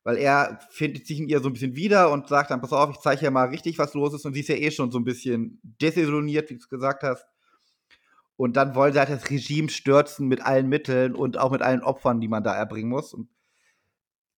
weil 0.06 0.18
er 0.18 0.60
findet 0.70 1.08
sich 1.08 1.20
in 1.20 1.28
ihr 1.28 1.40
so 1.42 1.50
ein 1.50 1.54
bisschen 1.54 1.76
wieder 1.76 2.12
und 2.12 2.28
sagt 2.28 2.52
dann, 2.52 2.62
pass 2.62 2.72
auf, 2.72 2.92
ich 2.92 3.00
zeige 3.00 3.26
ja 3.26 3.32
mal 3.32 3.48
richtig, 3.48 3.80
was 3.80 3.96
los 3.96 4.14
ist. 4.14 4.24
Und 4.24 4.36
sie 4.36 4.42
ist 4.42 4.50
ja 4.50 4.56
eh 4.56 4.70
schon 4.70 4.92
so 4.92 5.00
ein 5.00 5.04
bisschen 5.04 5.60
desillusioniert, 5.64 6.48
wie 6.52 6.54
du 6.54 6.60
es 6.60 6.70
gesagt 6.70 7.02
hast. 7.02 7.26
Und 8.38 8.56
dann 8.56 8.76
wollen 8.76 8.94
sie 8.94 9.00
halt 9.00 9.10
das 9.10 9.32
Regime 9.32 9.68
stürzen 9.68 10.28
mit 10.28 10.46
allen 10.46 10.70
Mitteln 10.70 11.16
und 11.16 11.40
auch 11.40 11.52
mit 11.52 11.64
allen 11.64 11.82
Opfern, 11.82 12.22
die 12.22 12.28
man 12.28 12.44
da 12.44 12.54
erbringen 12.54 12.90
muss. 12.90 13.16
Und 13.16 13.30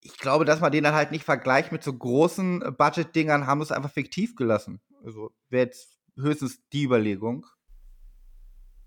ich 0.02 0.18
glaube, 0.18 0.46
dass 0.46 0.62
man 0.62 0.72
den 0.72 0.86
dann 0.86 0.96
halt 0.96 1.12
nicht 1.12 1.26
vergleicht 1.26 1.74
mit 1.74 1.84
so 1.84 1.92
großen 1.92 2.62
äh, 2.62 2.72
Budget-Dingern, 2.72 3.46
haben 3.46 3.60
es 3.60 3.74
einfach 3.74 3.92
fiktiv 3.92 4.38
gelassen. 4.38 4.80
Also 5.04 5.32
wäre 5.50 5.66
jetzt 5.66 5.98
höchstens 6.16 6.62
die 6.72 6.86
Überlegung. 6.86 7.46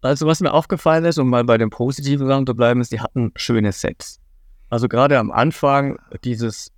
Also 0.01 0.27
was 0.27 0.41
mir 0.41 0.55
aufgefallen 0.55 1.05
ist, 1.05 1.19
um 1.19 1.29
mal 1.29 1.45
bei 1.45 1.59
den 1.59 1.69
positiven 1.69 2.47
zu 2.47 2.55
bleiben, 2.55 2.81
ist, 2.81 2.91
die 2.91 3.01
hatten 3.01 3.33
schöne 3.37 3.73
Sets. 3.73 4.19
Also 4.71 4.89
gerade 4.89 5.19
am 5.19 5.31
Anfang 5.33 5.99
dieses, 6.25 6.69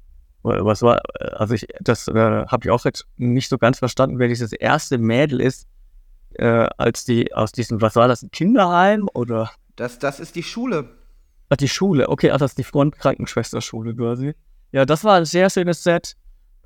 äh, 0.44 0.64
was 0.64 0.82
war, 0.82 1.02
äh, 1.20 1.26
also 1.34 1.54
ich, 1.54 1.68
das 1.80 2.08
äh, 2.08 2.14
habe 2.46 2.60
ich 2.64 2.70
auch 2.70 2.84
jetzt 2.84 3.06
nicht 3.18 3.48
so 3.48 3.58
ganz 3.58 3.78
verstanden, 3.78 4.18
wer 4.18 4.28
dieses 4.28 4.52
erste 4.52 4.98
Mädel 4.98 5.40
ist, 5.40 5.68
äh, 6.34 6.68
als 6.78 7.04
die 7.04 7.34
aus 7.34 7.52
diesem, 7.52 7.80
was 7.80 7.94
war 7.94 8.08
das, 8.08 8.22
ein 8.22 8.30
Kinderheim 8.30 9.08
oder 9.12 9.52
Das, 9.76 9.98
das 9.98 10.18
ist 10.18 10.34
die 10.34 10.42
Schule. 10.42 10.88
ach, 11.50 11.56
die 11.56 11.68
Schule, 11.68 12.08
okay, 12.08 12.30
ach, 12.30 12.38
das 12.38 12.52
ist 12.52 12.58
die 12.58 12.64
Frontkrankenschwesterschule 12.64 13.94
quasi. 13.94 14.34
Ja, 14.72 14.86
das 14.86 15.04
war 15.04 15.16
ein 15.16 15.26
sehr 15.26 15.50
schönes 15.50 15.82
Set. 15.82 16.16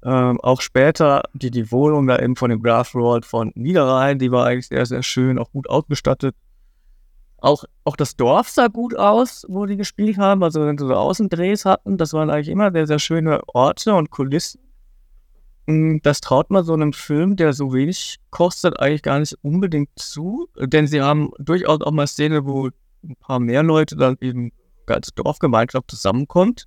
Ähm, 0.04 0.40
auch 0.42 0.60
später 0.60 1.24
die, 1.32 1.50
die 1.50 1.72
Wohnung 1.72 2.06
da 2.06 2.18
eben 2.20 2.36
von 2.36 2.50
dem 2.50 2.62
Graph 2.62 2.94
Road 2.94 3.26
von 3.26 3.50
Niederrhein, 3.56 4.20
die 4.20 4.30
war 4.30 4.46
eigentlich 4.46 4.68
sehr, 4.68 4.86
sehr 4.86 5.02
schön, 5.02 5.40
auch 5.40 5.50
gut 5.50 5.68
ausgestattet. 5.68 6.36
Auch, 7.46 7.62
auch 7.84 7.94
das 7.94 8.16
Dorf 8.16 8.48
sah 8.48 8.66
gut 8.66 8.96
aus, 8.96 9.46
wo 9.48 9.66
die 9.66 9.76
gespielt 9.76 10.18
haben. 10.18 10.42
Also 10.42 10.66
wenn 10.66 10.76
sie 10.76 10.84
so 10.84 10.92
Außendrehs 10.92 11.64
hatten, 11.64 11.96
das 11.96 12.12
waren 12.12 12.28
eigentlich 12.28 12.48
immer 12.48 12.72
sehr, 12.72 12.88
sehr 12.88 12.98
schöne 12.98 13.40
Orte 13.46 13.94
und 13.94 14.10
Kulissen. 14.10 14.60
Mm, 15.66 15.98
Das 16.02 16.20
traut 16.20 16.50
man 16.50 16.64
so 16.64 16.72
einem 16.72 16.92
Film, 16.92 17.36
der 17.36 17.52
so 17.52 17.72
wenig 17.72 18.16
kostet, 18.30 18.80
eigentlich 18.80 19.02
gar 19.02 19.20
nicht 19.20 19.36
unbedingt 19.42 19.90
zu. 19.94 20.48
Denn 20.60 20.88
sie 20.88 21.00
haben 21.00 21.30
durchaus 21.38 21.82
auch 21.82 21.92
mal 21.92 22.08
Szenen, 22.08 22.44
wo 22.46 22.70
ein 23.04 23.14
paar 23.20 23.38
mehr 23.38 23.62
Leute 23.62 23.94
dann 23.94 24.16
eben 24.20 24.50
als 24.88 25.14
Dorfgemeinschaft 25.14 25.88
zusammenkommt. 25.88 26.66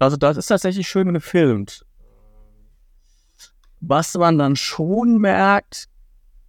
Also 0.00 0.16
das 0.16 0.38
ist 0.38 0.48
tatsächlich 0.48 0.88
schön 0.88 1.14
gefilmt. 1.14 1.86
Was 3.80 4.14
man 4.14 4.38
dann 4.38 4.56
schon 4.56 5.18
merkt, 5.18 5.86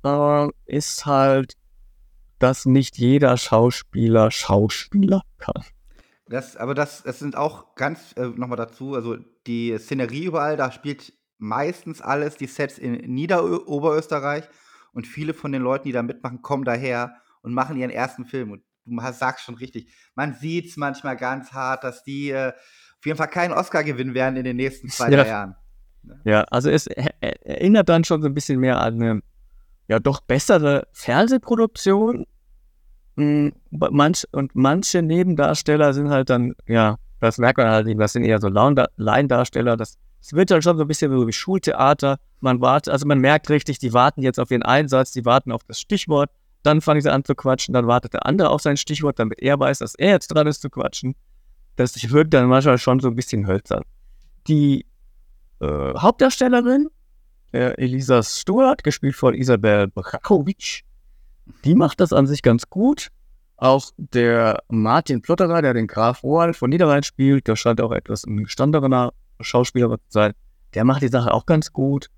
äh, 0.04 0.48
ist 0.66 1.06
halt, 1.06 1.54
dass 2.40 2.66
nicht 2.66 2.98
jeder 2.98 3.38
Schauspieler 3.38 4.32
Schauspieler 4.32 5.22
kann. 5.38 5.64
Das, 6.30 6.58
aber 6.58 6.76
das, 6.76 7.04
das 7.04 7.20
sind 7.20 7.36
auch 7.38 7.76
ganz, 7.76 8.14
äh, 8.18 8.28
nochmal 8.28 8.58
dazu, 8.58 8.96
also 8.96 9.18
die 9.46 9.78
Szenerie 9.78 10.26
überall, 10.26 10.58
da 10.58 10.72
spielt 10.72 11.14
meistens 11.38 12.02
alles 12.02 12.36
die 12.36 12.48
Sets 12.48 12.78
in 12.78 12.94
Niederoberösterreich 13.14 14.44
und 14.92 15.08
viele 15.08 15.34
von 15.34 15.52
den 15.52 15.62
Leuten, 15.62 15.88
die 15.88 15.94
da 15.94 16.04
mitmachen, 16.04 16.42
kommen 16.42 16.66
daher 16.66 17.16
und 17.42 17.54
machen 17.54 17.78
ihren 17.78 17.92
ersten 17.92 18.26
Film. 18.26 18.52
Und 18.52 18.64
du 18.86 19.00
sagst 19.14 19.46
schon 19.46 19.56
richtig, 19.56 19.94
man 20.16 20.34
sieht 20.34 20.68
es 20.68 20.78
manchmal 20.78 21.16
ganz 21.16 21.54
hart, 21.54 21.84
dass 21.84 22.04
die 22.04 22.32
äh, 22.32 22.50
auf 22.50 23.06
jeden 23.06 23.18
Fall 23.18 23.30
keinen 23.30 23.54
Oscar 23.54 23.84
gewinnen 23.84 24.14
werden 24.14 24.36
in 24.36 24.44
den 24.44 24.58
nächsten 24.58 24.90
zwei, 24.90 25.10
ja. 25.10 25.24
drei 25.24 25.30
Jahren. 25.30 25.56
Ja, 26.24 26.42
also 26.44 26.70
es 26.70 26.88
erinnert 26.88 27.90
dann 27.90 28.04
schon 28.04 28.22
so 28.22 28.28
ein 28.28 28.34
bisschen 28.34 28.60
mehr 28.60 28.80
an 28.80 28.96
eine 28.96 29.22
ja 29.88 30.00
doch 30.00 30.22
bessere 30.22 30.88
Fernsehproduktion. 30.92 32.26
Hm, 33.16 33.54
manch, 33.72 34.26
und 34.32 34.56
manche 34.56 35.02
Nebendarsteller 35.02 35.94
sind 35.94 36.10
halt 36.10 36.30
dann, 36.30 36.54
ja, 36.68 36.98
das 37.20 37.38
merkt 37.38 37.58
man 37.58 37.68
halt 37.68 37.88
nicht, 37.88 38.00
das 38.00 38.14
sind 38.14 38.24
eher 38.24 38.40
so 38.40 38.48
Laiendarsteller. 38.48 39.76
Das, 39.76 39.98
das 40.22 40.34
wird 40.34 40.52
dann 40.52 40.62
schon 40.62 40.78
so 40.78 40.84
ein 40.84 40.88
bisschen 40.88 41.28
wie 41.28 41.34
Schultheater. 41.34 42.20
Man 42.40 42.62
wartet, 42.62 42.94
also 42.94 43.08
man 43.08 43.20
merkt 43.20 43.50
richtig, 43.50 43.80
die 43.80 43.94
warten 43.94 44.22
jetzt 44.22 44.40
auf 44.40 44.52
ihren 44.52 44.64
Einsatz, 44.64 45.12
die 45.12 45.26
warten 45.26 45.52
auf 45.52 45.64
das 45.64 45.80
Stichwort, 45.80 46.30
dann 46.62 46.82
fangen 46.82 47.02
sie 47.02 47.12
an 47.12 47.24
zu 47.24 47.34
quatschen, 47.34 47.74
dann 47.74 47.88
wartet 47.88 48.14
der 48.14 48.26
andere 48.26 48.50
auf 48.50 48.62
sein 48.62 48.78
Stichwort, 48.78 49.18
damit 49.18 49.40
er 49.40 49.60
weiß, 49.60 49.80
dass 49.80 49.96
er 49.96 50.12
jetzt 50.12 50.28
dran 50.28 50.46
ist 50.46 50.62
zu 50.62 50.70
quatschen. 50.70 51.16
Das 51.76 51.96
wirkt 52.12 52.34
dann 52.34 52.48
manchmal 52.48 52.78
schon 52.78 53.00
so 53.00 53.08
ein 53.08 53.16
bisschen 53.16 53.48
hölzern. 53.48 53.84
Die 54.48 54.86
äh, 55.60 55.94
Hauptdarstellerin, 55.96 56.90
äh, 57.52 57.74
Elisa 57.78 58.24
Stewart, 58.24 58.84
gespielt 58.84 59.16
von 59.16 59.34
Isabel 59.34 59.88
Brakovic, 59.88 60.84
die 61.64 61.76
macht 61.76 62.00
das 62.00 62.14
an 62.14 62.28
sich 62.28 62.42
ganz 62.42 62.70
gut. 62.70 63.10
Auch 63.58 63.92
der 63.98 64.62
Martin 64.68 65.22
Plotterer, 65.22 65.62
der 65.62 65.74
den 65.74 65.88
Graf 65.88 66.24
Roald 66.24 66.56
von 66.56 66.70
Niederrhein 66.70 67.04
spielt, 67.04 67.48
der 67.48 67.56
scheint 67.56 67.82
auch 67.82 67.92
etwas 67.92 68.24
ein 68.26 68.44
gestandener 68.44 69.14
Schauspieler 69.40 69.90
zu 69.90 70.04
sein. 70.10 70.34
Der 70.74 70.84
macht 70.84 71.02
die 71.02 71.08
Sache 71.08 71.34
auch 71.34 71.46
ganz 71.46 71.74
gut. 71.74 72.10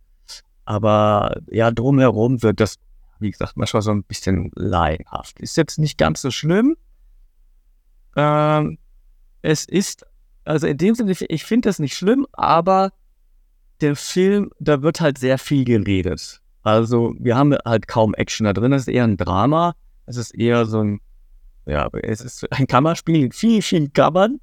Aber 0.65 1.37
ja, 1.49 1.71
drumherum 1.71 2.43
wird 2.43 2.59
das, 2.59 2.75
wie 3.19 3.31
gesagt, 3.31 3.55
manchmal 3.55 3.81
so 3.81 3.91
ein 3.91 4.03
bisschen 4.03 4.51
laienhaft. 4.55 5.39
Ist 5.39 5.57
jetzt 5.57 5.79
nicht 5.79 5.97
ganz 5.97 6.21
so 6.21 6.29
schlimm. 6.29 6.75
Ähm, 8.15 8.77
es 9.41 9.65
ist, 9.65 10.05
also 10.43 10.67
in 10.67 10.77
dem 10.77 10.95
Sinne, 10.95 11.13
ich 11.17 11.43
finde 11.45 11.69
das 11.69 11.79
nicht 11.79 11.95
schlimm, 11.95 12.27
aber 12.33 12.91
der 13.81 13.95
Film, 13.95 14.51
da 14.59 14.81
wird 14.81 15.01
halt 15.01 15.17
sehr 15.17 15.37
viel 15.37 15.65
geredet. 15.65 16.41
Also 16.63 17.15
wir 17.19 17.35
haben 17.35 17.55
halt 17.65 17.87
kaum 17.87 18.13
Action 18.13 18.45
da 18.45 18.53
drin. 18.53 18.73
Es 18.73 18.83
ist 18.83 18.87
eher 18.89 19.05
ein 19.05 19.17
Drama. 19.17 19.75
Es 20.05 20.17
ist 20.17 20.31
eher 20.35 20.65
so 20.65 20.83
ein, 20.83 20.99
ja, 21.65 21.89
es 22.03 22.21
ist 22.21 22.51
ein 22.51 22.67
Kammerspiel 22.67 23.25
in 23.25 23.31
viel, 23.31 23.61
viel 23.61 23.89
Kammern. 23.89 24.39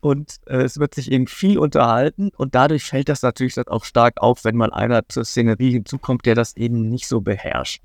Und 0.00 0.38
äh, 0.46 0.62
es 0.62 0.78
wird 0.78 0.94
sich 0.94 1.12
eben 1.12 1.28
viel 1.28 1.58
unterhalten. 1.58 2.30
Und 2.36 2.56
dadurch 2.56 2.84
fällt 2.84 3.08
das 3.08 3.22
natürlich 3.22 3.54
dann 3.54 3.68
auch 3.68 3.84
stark 3.84 4.14
auf, 4.20 4.44
wenn 4.44 4.56
mal 4.56 4.72
einer 4.72 5.08
zur 5.08 5.24
Szenerie 5.24 5.70
hinzukommt, 5.70 6.26
der 6.26 6.34
das 6.34 6.56
eben 6.56 6.88
nicht 6.88 7.06
so 7.06 7.20
beherrscht. 7.20 7.82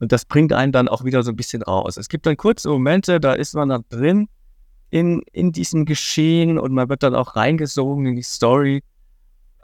Und 0.00 0.10
das 0.10 0.24
bringt 0.24 0.52
einen 0.52 0.72
dann 0.72 0.88
auch 0.88 1.04
wieder 1.04 1.22
so 1.22 1.30
ein 1.30 1.36
bisschen 1.36 1.62
raus. 1.62 1.96
Es 1.96 2.08
gibt 2.08 2.26
dann 2.26 2.36
kurze 2.36 2.68
Momente, 2.68 3.20
da 3.20 3.34
ist 3.34 3.54
man 3.54 3.68
dann 3.68 3.84
drin 3.88 4.28
in, 4.90 5.22
in 5.32 5.52
diesem 5.52 5.84
Geschehen 5.84 6.58
und 6.58 6.72
man 6.72 6.88
wird 6.88 7.02
dann 7.04 7.14
auch 7.14 7.36
reingesogen 7.36 8.06
in 8.06 8.16
die 8.16 8.22
Story. 8.22 8.82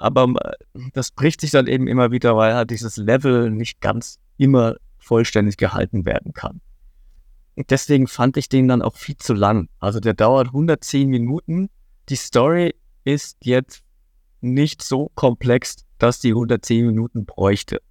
Aber 0.00 0.32
das 0.94 1.10
bricht 1.10 1.42
sich 1.42 1.50
dann 1.50 1.66
eben 1.66 1.86
immer 1.86 2.10
wieder, 2.10 2.34
weil 2.34 2.54
halt 2.54 2.70
dieses 2.70 2.96
Level 2.96 3.50
nicht 3.50 3.82
ganz 3.82 4.18
immer 4.38 4.76
vollständig 4.96 5.58
gehalten 5.58 6.06
werden 6.06 6.32
kann. 6.32 6.62
Deswegen 7.68 8.06
fand 8.06 8.38
ich 8.38 8.48
den 8.48 8.66
dann 8.66 8.80
auch 8.80 8.96
viel 8.96 9.18
zu 9.18 9.34
lang. 9.34 9.68
Also 9.78 10.00
der 10.00 10.14
dauert 10.14 10.48
110 10.48 11.06
Minuten. 11.06 11.68
Die 12.08 12.16
Story 12.16 12.74
ist 13.04 13.36
jetzt 13.44 13.82
nicht 14.40 14.80
so 14.80 15.10
komplex, 15.16 15.84
dass 15.98 16.18
die 16.18 16.30
110 16.30 16.86
Minuten 16.86 17.26
bräuchte. 17.26 17.82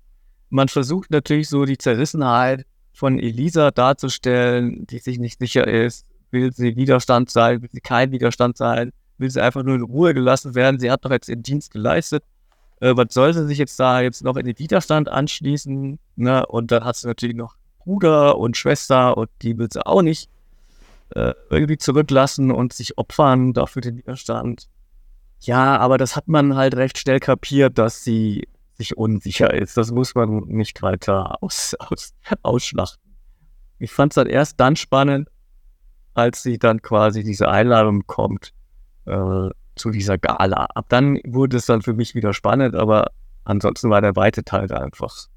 Man 0.50 0.68
versucht 0.68 1.12
natürlich 1.12 1.48
so 1.48 1.66
die 1.66 1.78
Zerrissenheit 1.78 2.66
von 2.92 3.20
Elisa 3.20 3.70
darzustellen, 3.70 4.88
die 4.88 4.98
sich 4.98 5.20
nicht 5.20 5.38
sicher 5.38 5.68
ist. 5.68 6.08
Will 6.32 6.52
sie 6.54 6.76
Widerstand 6.76 7.30
sein? 7.30 7.62
Will 7.62 7.70
sie 7.72 7.82
kein 7.82 8.12
Widerstand 8.12 8.58
sein? 8.58 8.94
Will 9.20 9.30
sie 9.30 9.42
einfach 9.42 9.64
nur 9.64 9.76
in 9.76 9.82
Ruhe 9.82 10.14
gelassen 10.14 10.56
werden. 10.56 10.80
Sie 10.80 10.90
hat 10.90 11.06
doch 11.06 11.12
jetzt 11.12 11.30
ihren 11.30 11.44
Dienst 11.44 11.72
geleistet. 11.72 12.24
Äh, 12.80 12.96
was 12.96 13.14
soll 13.14 13.34
sie 13.34 13.46
sich 13.46 13.58
jetzt 13.58 13.80
da 13.80 14.02
jetzt 14.02 14.24
noch 14.24 14.38
in 14.38 14.46
den 14.46 14.58
Widerstand 14.58 15.10
anschließen? 15.10 16.00
Ne? 16.16 16.46
Und 16.46 16.72
dann 16.72 16.84
hat 16.84 16.96
sie 16.96 17.08
natürlich 17.08 17.36
noch 17.36 17.56
Bruder 17.80 18.38
und 18.38 18.58
Schwester 18.58 19.18
und 19.18 19.30
die 19.42 19.58
will 19.58 19.68
sie 19.72 19.86
auch 19.86 20.02
nicht 20.02 20.30
äh, 21.16 21.34
irgendwie 21.50 21.78
zurücklassen 21.78 22.52
und 22.52 22.74
sich 22.74 22.98
opfern 22.98 23.54
dafür 23.54 23.82
den 23.82 23.98
Widerstand. 23.98 24.70
Ja, 25.42 25.78
aber 25.78 25.98
das 25.98 26.16
hat 26.16 26.28
man 26.28 26.56
halt 26.56 26.76
recht 26.76 26.98
schnell 26.98 27.20
kapiert, 27.20 27.78
dass 27.78 28.04
sie 28.04 28.48
sich 28.76 28.98
unsicher 28.98 29.54
ist. 29.54 29.76
Das 29.78 29.92
muss 29.92 30.16
man 30.16 30.42
nicht 30.48 30.82
weiter 30.82 31.42
aus, 31.42 31.76
aus, 31.80 32.14
ausschlachten. 32.44 33.16
Ich 33.80 33.92
fand 33.92 34.12
es 34.12 34.16
dann 34.16 34.28
erst 34.28 34.60
dann 34.60 34.76
spannend, 34.76 35.30
als 36.14 36.44
sie 36.44 36.58
dann 36.58 36.82
quasi 36.82 37.24
diese 37.24 37.50
Einladung 37.50 38.06
kommt 38.06 38.54
äh, 39.10 39.50
zu 39.76 39.92
dieser 39.92 40.18
Gala. 40.18 40.66
Ab 40.76 40.86
dann 40.90 41.20
wurde 41.26 41.58
es 41.58 41.66
dann 41.66 41.82
für 41.82 41.94
mich 41.94 42.16
wieder 42.16 42.34
spannend, 42.34 42.76
aber 42.76 43.12
ansonsten 43.44 43.90
war 43.90 44.02
der 44.02 44.16
weite 44.16 44.44
Teil 44.44 44.68
da 44.68 44.78
einfach 44.78 45.28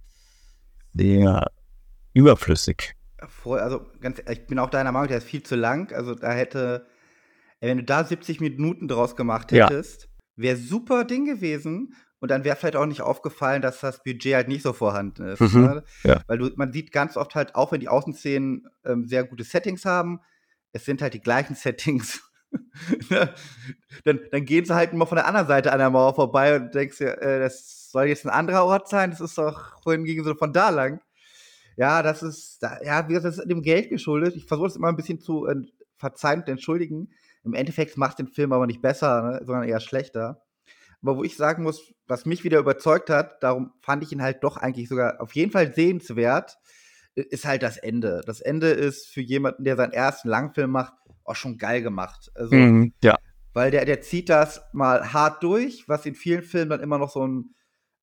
sehr 0.92 1.50
überflüssig. 2.12 2.94
Voll, 3.28 3.60
also 3.60 3.86
ganz, 4.00 4.20
ich 4.28 4.46
bin 4.46 4.58
auch 4.58 4.70
deiner 4.70 4.92
Meinung, 4.92 5.08
der 5.08 5.18
ist 5.18 5.26
viel 5.26 5.42
zu 5.42 5.56
lang. 5.56 5.92
Also 5.92 6.14
da 6.14 6.32
hätte, 6.32 6.86
wenn 7.60 7.78
du 7.78 7.84
da 7.84 8.04
70 8.04 8.40
Minuten 8.40 8.88
draus 8.88 9.16
gemacht 9.16 9.52
hättest, 9.52 10.02
ja. 10.02 10.08
wäre 10.36 10.56
super 10.56 11.04
Ding 11.04 11.24
gewesen. 11.24 11.94
Und 12.18 12.30
dann 12.30 12.44
wäre 12.44 12.54
vielleicht 12.54 12.76
auch 12.76 12.86
nicht 12.86 13.00
aufgefallen, 13.00 13.62
dass 13.62 13.80
das 13.80 14.04
Budget 14.04 14.34
halt 14.34 14.46
nicht 14.46 14.62
so 14.62 14.72
vorhanden 14.72 15.26
ist. 15.26 15.40
Mhm, 15.40 15.62
ne? 15.62 15.84
ja. 16.04 16.22
Weil 16.28 16.38
du, 16.38 16.50
man 16.54 16.72
sieht 16.72 16.92
ganz 16.92 17.16
oft 17.16 17.34
halt, 17.34 17.56
auch 17.56 17.72
wenn 17.72 17.80
die 17.80 17.88
Außenszenen 17.88 18.68
ähm, 18.84 19.08
sehr 19.08 19.24
gute 19.24 19.42
Settings 19.42 19.84
haben, 19.84 20.20
es 20.72 20.84
sind 20.84 21.02
halt 21.02 21.14
die 21.14 21.20
gleichen 21.20 21.54
Settings? 21.56 22.22
dann, 24.04 24.20
dann 24.30 24.44
gehen 24.44 24.64
sie 24.64 24.74
halt 24.74 24.92
immer 24.92 25.06
von 25.06 25.16
der 25.16 25.26
anderen 25.26 25.46
Seite 25.46 25.72
an 25.72 25.78
der 25.78 25.90
Mauer 25.90 26.14
vorbei 26.14 26.56
und 26.56 26.74
denkst 26.74 26.98
dir, 26.98 27.20
äh, 27.20 27.40
das 27.40 27.90
soll 27.90 28.06
jetzt 28.06 28.24
ein 28.24 28.30
anderer 28.30 28.64
Ort 28.64 28.88
sein, 28.88 29.10
das 29.10 29.20
ist 29.20 29.38
doch 29.38 29.80
vorhin 29.82 30.04
gegen 30.04 30.24
so 30.24 30.34
von 30.34 30.52
da 30.52 30.70
lang. 30.70 31.00
Ja, 31.76 32.02
das 32.02 32.22
ist, 32.22 32.60
ja, 32.62 33.08
wie 33.08 33.14
gesagt, 33.14 33.26
das 33.26 33.38
ist 33.38 33.48
dem 33.48 33.62
Geld 33.62 33.88
geschuldet. 33.88 34.36
Ich 34.36 34.44
versuche 34.44 34.68
es 34.68 34.76
immer 34.76 34.88
ein 34.88 34.96
bisschen 34.96 35.20
zu 35.20 35.46
äh, 35.46 35.56
verzeihen 35.96 36.40
und 36.40 36.48
entschuldigen. 36.48 37.08
Im 37.44 37.54
Endeffekt 37.54 37.96
macht 37.96 38.18
den 38.18 38.28
Film 38.28 38.52
aber 38.52 38.66
nicht 38.66 38.82
besser, 38.82 39.22
ne, 39.22 39.42
sondern 39.44 39.68
eher 39.68 39.80
schlechter. 39.80 40.42
Aber 41.02 41.16
wo 41.16 41.24
ich 41.24 41.36
sagen 41.36 41.62
muss, 41.62 41.92
was 42.06 42.26
mich 42.26 42.44
wieder 42.44 42.58
überzeugt 42.58 43.10
hat, 43.10 43.42
darum 43.42 43.72
fand 43.80 44.02
ich 44.04 44.12
ihn 44.12 44.22
halt 44.22 44.44
doch 44.44 44.56
eigentlich 44.56 44.88
sogar 44.88 45.20
auf 45.20 45.34
jeden 45.34 45.50
Fall 45.50 45.72
sehenswert, 45.72 46.58
ist 47.14 47.44
halt 47.44 47.62
das 47.62 47.76
Ende. 47.76 48.22
Das 48.26 48.40
Ende 48.40 48.68
ist 48.68 49.08
für 49.08 49.20
jemanden, 49.20 49.64
der 49.64 49.76
seinen 49.76 49.92
ersten 49.92 50.28
Langfilm 50.28 50.70
macht, 50.70 50.94
auch 51.24 51.36
schon 51.36 51.58
geil 51.58 51.82
gemacht. 51.82 52.30
Also, 52.34 52.54
mhm, 52.54 52.94
ja. 53.02 53.16
Weil 53.52 53.70
der, 53.70 53.84
der 53.84 54.00
zieht 54.00 54.28
das 54.28 54.62
mal 54.72 55.12
hart 55.12 55.42
durch, 55.42 55.88
was 55.88 56.06
in 56.06 56.14
vielen 56.14 56.42
Filmen 56.42 56.70
dann 56.70 56.80
immer 56.80 56.98
noch 56.98 57.10
so 57.10 57.26
ein 57.26 57.54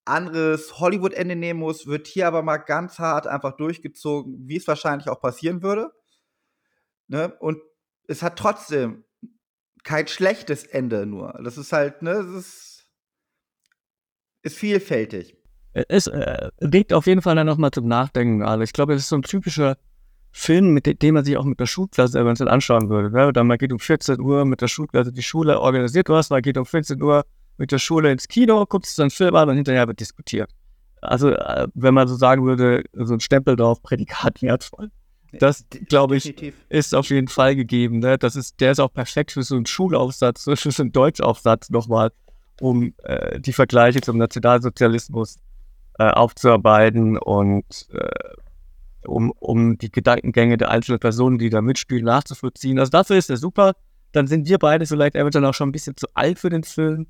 anderes 0.05 0.79
Hollywood-Ende 0.79 1.35
nehmen 1.35 1.59
muss, 1.59 1.87
wird 1.87 2.07
hier 2.07 2.27
aber 2.27 2.41
mal 2.41 2.57
ganz 2.57 2.99
hart 2.99 3.27
einfach 3.27 3.55
durchgezogen, 3.57 4.47
wie 4.47 4.57
es 4.57 4.67
wahrscheinlich 4.67 5.09
auch 5.09 5.21
passieren 5.21 5.61
würde. 5.61 5.91
Ne? 7.07 7.33
Und 7.39 7.59
es 8.07 8.23
hat 8.23 8.37
trotzdem 8.37 9.05
kein 9.83 10.07
schlechtes 10.07 10.63
Ende 10.63 11.05
nur. 11.05 11.39
Das 11.43 11.57
ist 11.57 11.71
halt, 11.71 12.01
ne, 12.01 12.11
es 12.11 12.35
ist, 12.35 12.87
ist 14.41 14.57
vielfältig. 14.57 15.37
Es 15.73 16.07
äh, 16.07 16.49
regt 16.61 16.93
auf 16.93 17.05
jeden 17.05 17.21
Fall 17.21 17.35
dann 17.35 17.47
nochmal 17.47 17.71
zum 17.71 17.87
Nachdenken. 17.87 18.43
Also 18.43 18.63
ich 18.63 18.73
glaube, 18.73 18.93
es 18.93 19.03
ist 19.03 19.09
so 19.09 19.15
ein 19.15 19.21
typischer 19.21 19.77
Film, 20.31 20.73
mit 20.73 21.01
dem 21.01 21.15
man 21.15 21.25
sich 21.25 21.37
auch 21.37 21.43
mit 21.43 21.59
der 21.59 21.65
Schulklasse 21.65 22.19
eventuell 22.19 22.49
anschauen 22.49 22.89
würde. 22.89 23.11
Ne? 23.11 23.33
Dann 23.33 23.47
man 23.47 23.57
geht 23.57 23.71
um 23.71 23.79
14 23.79 24.19
Uhr 24.19 24.45
mit 24.45 24.61
der 24.61 24.67
Schulklasse 24.67 25.11
die 25.11 25.23
Schule 25.23 25.59
organisiert 25.59 26.09
was, 26.09 26.29
man 26.29 26.41
geht 26.41 26.57
um 26.57 26.65
14 26.65 27.01
Uhr 27.01 27.25
mit 27.57 27.71
der 27.71 27.79
Schule 27.79 28.11
ins 28.11 28.27
Kino, 28.27 28.65
guckt 28.65 28.85
sich 28.85 28.95
dann 28.95 29.09
Film 29.09 29.35
an 29.35 29.49
und 29.49 29.55
hinterher 29.55 29.87
wird 29.87 29.99
diskutiert. 29.99 30.51
Also, 31.01 31.29
äh, 31.29 31.67
wenn 31.73 31.93
man 31.93 32.07
so 32.07 32.15
sagen 32.15 32.45
würde, 32.45 32.83
so 32.93 33.13
ein 33.13 33.19
Stempel 33.19 33.55
drauf, 33.55 33.81
Prädikat 33.81 34.41
wertvoll. 34.41 34.91
Das, 35.31 35.65
glaube 35.87 36.17
ich, 36.17 36.23
Definitiv. 36.23 36.55
ist 36.69 36.95
auf 36.95 37.09
jeden 37.09 37.27
Fall 37.27 37.55
gegeben. 37.55 37.99
Ne? 37.99 38.17
Das 38.17 38.35
ist, 38.35 38.59
der 38.59 38.71
ist 38.71 38.79
auch 38.79 38.91
perfekt 38.91 39.31
für 39.31 39.43
so 39.43 39.55
einen 39.55 39.65
Schulaufsatz, 39.65 40.43
für 40.55 40.71
so 40.71 40.83
einen 40.83 40.91
Deutschaufsatz 40.91 41.69
nochmal, 41.69 42.11
um 42.59 42.93
äh, 43.03 43.39
die 43.39 43.53
Vergleiche 43.53 44.01
zum 44.01 44.17
Nationalsozialismus 44.17 45.37
äh, 45.99 46.09
aufzuarbeiten 46.09 47.17
und 47.17 47.87
äh, 47.93 48.09
um, 49.05 49.31
um 49.39 49.77
die 49.77 49.91
Gedankengänge 49.91 50.57
der 50.57 50.69
einzelnen 50.71 50.99
Personen, 50.99 51.37
die 51.37 51.49
da 51.49 51.61
mitspielen, 51.61 52.05
nachzuvollziehen. 52.05 52.79
Also 52.79 52.91
dafür 52.91 53.17
ist 53.17 53.29
er 53.29 53.37
super. 53.37 53.73
Dann 54.11 54.27
sind 54.27 54.47
wir 54.47 54.57
beide 54.57 54.85
vielleicht 54.85 55.15
eventuell 55.15 55.45
auch 55.45 55.53
schon 55.53 55.69
ein 55.69 55.73
bisschen 55.73 55.95
zu 55.95 56.07
alt 56.13 56.39
für 56.39 56.49
den 56.49 56.63
Film. 56.63 57.07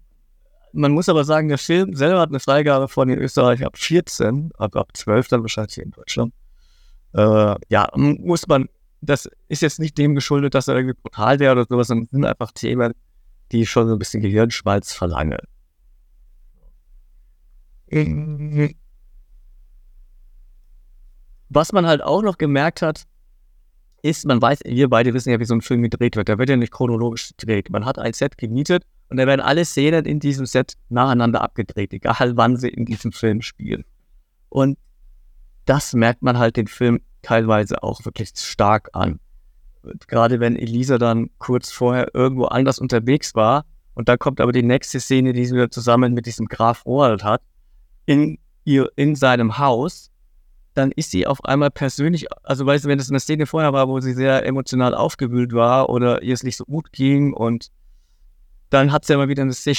man 0.73 0.91
muss 0.91 1.09
aber 1.09 1.23
sagen, 1.23 1.47
der 1.47 1.57
Film 1.57 1.95
selber 1.95 2.19
hat 2.19 2.29
eine 2.29 2.39
Freigabe 2.39 2.87
von 2.87 3.09
in 3.09 3.17
Österreich 3.19 3.65
ab 3.65 3.77
14, 3.77 4.51
ab, 4.57 4.75
ab 4.75 4.95
12 4.95 5.27
dann 5.29 5.41
wahrscheinlich 5.41 5.75
hier 5.75 5.85
in 5.85 5.91
Deutschland. 5.91 6.33
Äh, 7.13 7.55
ja, 7.69 7.89
muss 7.95 8.47
man, 8.47 8.69
das 9.01 9.29
ist 9.47 9.61
jetzt 9.61 9.79
nicht 9.79 9.97
dem 9.97 10.13
geschuldet, 10.13 10.53
dass 10.53 10.67
er 10.67 10.75
irgendwie 10.75 10.99
brutal 11.01 11.39
wäre 11.39 11.53
oder 11.53 11.65
sowas, 11.65 11.87
sondern 11.87 12.07
sind 12.07 12.25
einfach 12.25 12.51
Themen, 12.51 12.93
die 13.51 13.65
schon 13.65 13.87
so 13.87 13.93
ein 13.93 13.99
bisschen 13.99 14.21
Gehirnschmalz 14.21 14.93
verlangen. 14.93 15.39
Was 21.49 21.71
man 21.73 21.85
halt 21.85 22.03
auch 22.03 22.21
noch 22.21 22.37
gemerkt 22.37 22.81
hat, 22.81 23.03
ist, 24.01 24.25
man 24.25 24.41
weiß, 24.41 24.59
wir 24.65 24.89
beide 24.89 25.13
wissen 25.13 25.29
ja, 25.31 25.39
wie 25.39 25.45
so 25.45 25.53
ein 25.53 25.61
Film 25.61 25.81
gedreht 25.81 26.15
wird. 26.15 26.27
Der 26.27 26.37
wird 26.37 26.49
ja 26.49 26.55
nicht 26.55 26.71
chronologisch 26.71 27.31
gedreht. 27.37 27.69
Man 27.69 27.85
hat 27.85 27.99
ein 27.99 28.13
Set 28.13 28.37
gemietet 28.37 28.83
und 29.09 29.17
da 29.17 29.27
werden 29.27 29.41
alle 29.41 29.65
Szenen 29.65 30.05
in 30.05 30.19
diesem 30.19 30.45
Set 30.45 30.75
nacheinander 30.89 31.41
abgedreht, 31.41 31.93
egal 31.93 32.37
wann 32.37 32.55
sie 32.55 32.69
in 32.69 32.85
diesem 32.85 33.11
Film 33.11 33.41
spielen. 33.41 33.83
Und 34.49 34.77
das 35.65 35.93
merkt 35.93 36.21
man 36.21 36.37
halt 36.37 36.55
den 36.55 36.67
Film 36.67 37.01
teilweise 37.21 37.83
auch 37.83 38.05
wirklich 38.05 38.31
stark 38.35 38.89
an. 38.93 39.19
Gerade 40.07 40.39
wenn 40.39 40.55
Elisa 40.55 40.97
dann 40.97 41.29
kurz 41.37 41.71
vorher 41.71 42.13
irgendwo 42.13 42.45
anders 42.45 42.79
unterwegs 42.79 43.35
war 43.35 43.65
und 43.93 44.07
da 44.09 44.17
kommt 44.17 44.41
aber 44.41 44.51
die 44.51 44.63
nächste 44.63 44.99
Szene, 44.99 45.33
die 45.33 45.45
sie 45.45 45.53
wieder 45.53 45.71
zusammen 45.71 46.13
mit 46.13 46.25
diesem 46.25 46.47
Graf 46.47 46.85
Roald 46.85 47.23
hat, 47.23 47.41
in, 48.05 48.39
ihr, 48.63 48.89
in 48.95 49.15
seinem 49.15 49.57
Haus, 49.57 50.11
dann 50.73 50.91
ist 50.91 51.11
sie 51.11 51.27
auf 51.27 51.43
einmal 51.45 51.71
persönlich, 51.71 52.27
also 52.43 52.65
weißt 52.65 52.85
du, 52.85 52.89
wenn 52.89 52.99
es 52.99 53.09
eine 53.09 53.19
Szene 53.19 53.45
vorher 53.45 53.73
war, 53.73 53.87
wo 53.87 53.99
sie 53.99 54.13
sehr 54.13 54.45
emotional 54.45 54.93
aufgewühlt 54.93 55.53
war 55.53 55.89
oder 55.89 56.21
ihr 56.21 56.33
es 56.33 56.43
nicht 56.43 56.57
so 56.57 56.65
gut 56.65 56.91
ging 56.91 57.33
und 57.33 57.71
dann 58.69 58.91
hat 58.91 59.05
sie 59.05 59.13
aber 59.13 59.27
wieder 59.27 59.43
eine 59.43 59.53
Szene 59.53 59.77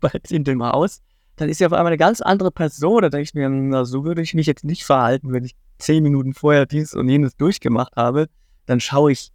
in 0.28 0.44
dem 0.44 0.62
Haus, 0.62 1.02
dann 1.36 1.48
ist 1.48 1.58
sie 1.58 1.66
auf 1.66 1.72
einmal 1.72 1.88
eine 1.88 1.98
ganz 1.98 2.20
andere 2.20 2.50
Person. 2.50 3.02
Da 3.02 3.08
denke 3.08 3.22
ich 3.22 3.34
mir, 3.34 3.48
na, 3.48 3.84
so 3.84 4.04
würde 4.04 4.22
ich 4.22 4.34
mich 4.34 4.46
jetzt 4.46 4.64
nicht 4.64 4.84
verhalten, 4.84 5.32
wenn 5.32 5.44
ich 5.44 5.56
zehn 5.78 6.02
Minuten 6.02 6.34
vorher 6.34 6.66
dies 6.66 6.94
und 6.94 7.08
jenes 7.08 7.36
durchgemacht 7.36 7.94
habe, 7.96 8.28
dann 8.66 8.80
schaue 8.80 9.12
ich 9.12 9.30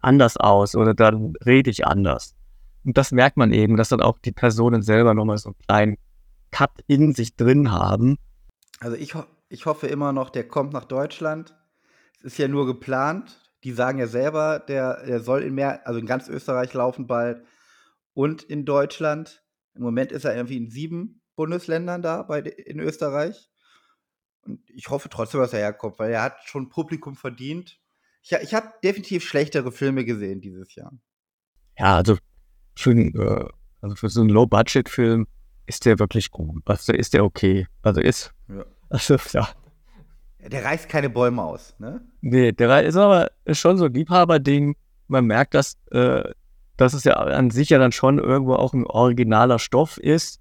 anders 0.00 0.36
aus 0.36 0.74
oder 0.74 0.94
dann 0.94 1.34
rede 1.44 1.70
ich 1.70 1.86
anders. 1.86 2.34
Und 2.84 2.96
das 2.96 3.10
merkt 3.10 3.36
man 3.36 3.52
eben, 3.52 3.76
dass 3.76 3.88
dann 3.88 4.00
auch 4.00 4.18
die 4.18 4.32
Personen 4.32 4.82
selber 4.82 5.14
nochmal 5.14 5.38
so 5.38 5.48
einen 5.48 5.58
kleinen 5.66 5.96
Cut 6.50 6.70
in 6.86 7.14
sich 7.14 7.34
drin 7.34 7.72
haben. 7.72 8.16
Also 8.80 8.96
ich, 8.96 9.14
ho 9.14 9.24
ich 9.48 9.66
hoffe 9.66 9.86
immer 9.86 10.12
noch, 10.12 10.30
der 10.30 10.46
kommt 10.46 10.72
nach 10.72 10.84
Deutschland. 10.84 11.56
Es 12.18 12.32
ist 12.32 12.38
ja 12.38 12.48
nur 12.48 12.66
geplant. 12.66 13.42
Die 13.64 13.72
sagen 13.72 13.98
ja 13.98 14.06
selber, 14.06 14.60
der, 14.60 15.04
der 15.04 15.20
soll 15.20 15.42
in 15.42 15.54
mehr, 15.54 15.86
also 15.86 15.98
in 15.98 16.06
ganz 16.06 16.28
Österreich 16.28 16.72
laufen 16.72 17.06
bald 17.06 17.44
und 18.14 18.42
in 18.42 18.64
Deutschland. 18.64 19.42
Im 19.74 19.82
Moment 19.82 20.12
ist 20.12 20.24
er 20.24 20.34
irgendwie 20.34 20.56
in 20.56 20.70
sieben 20.70 21.22
Bundesländern 21.34 22.02
da 22.02 22.22
bei, 22.22 22.40
in 22.40 22.80
Österreich. 22.80 23.50
Und 24.42 24.60
ich 24.70 24.88
hoffe 24.88 25.08
trotzdem, 25.08 25.40
dass 25.40 25.52
er 25.52 25.60
herkommt, 25.60 25.98
weil 25.98 26.12
er 26.12 26.22
hat 26.22 26.36
schon 26.44 26.68
Publikum 26.68 27.16
verdient. 27.16 27.78
Ich, 28.22 28.32
ich 28.32 28.54
habe 28.54 28.72
definitiv 28.82 29.24
schlechtere 29.24 29.72
Filme 29.72 30.04
gesehen 30.04 30.40
dieses 30.40 30.74
Jahr. 30.74 30.92
Ja, 31.78 31.96
also 31.96 32.16
für, 32.76 32.92
äh, 32.92 33.48
also 33.80 33.96
für 33.96 34.08
so 34.08 34.20
einen 34.20 34.30
Low-Budget-Film 34.30 35.26
ist 35.66 35.84
der 35.84 35.98
wirklich 35.98 36.30
gut. 36.30 36.62
Also 36.66 36.92
ist 36.92 37.14
der 37.14 37.24
okay. 37.24 37.66
Also 37.82 38.00
ist. 38.00 38.32
Ja. 38.48 38.64
Also, 38.88 39.16
ja. 39.32 39.48
Der 40.38 40.64
reißt 40.64 40.88
keine 40.88 41.10
Bäume 41.10 41.42
aus, 41.42 41.74
ne? 41.78 42.00
Nee, 42.20 42.52
der 42.52 42.84
ist 42.84 42.96
aber 42.96 43.30
ist 43.44 43.58
schon 43.58 43.78
so 43.78 43.86
ein 43.86 43.94
Liebhaberding. 43.94 44.76
Man 45.08 45.26
merkt, 45.26 45.54
dass, 45.54 45.76
äh, 45.90 46.22
dass 46.76 46.94
es 46.94 47.04
ja 47.04 47.14
an 47.14 47.50
sich 47.50 47.70
ja 47.70 47.78
dann 47.78 47.92
schon 47.92 48.18
irgendwo 48.18 48.54
auch 48.54 48.72
ein 48.72 48.86
originaler 48.86 49.58
Stoff 49.58 49.98
ist. 49.98 50.40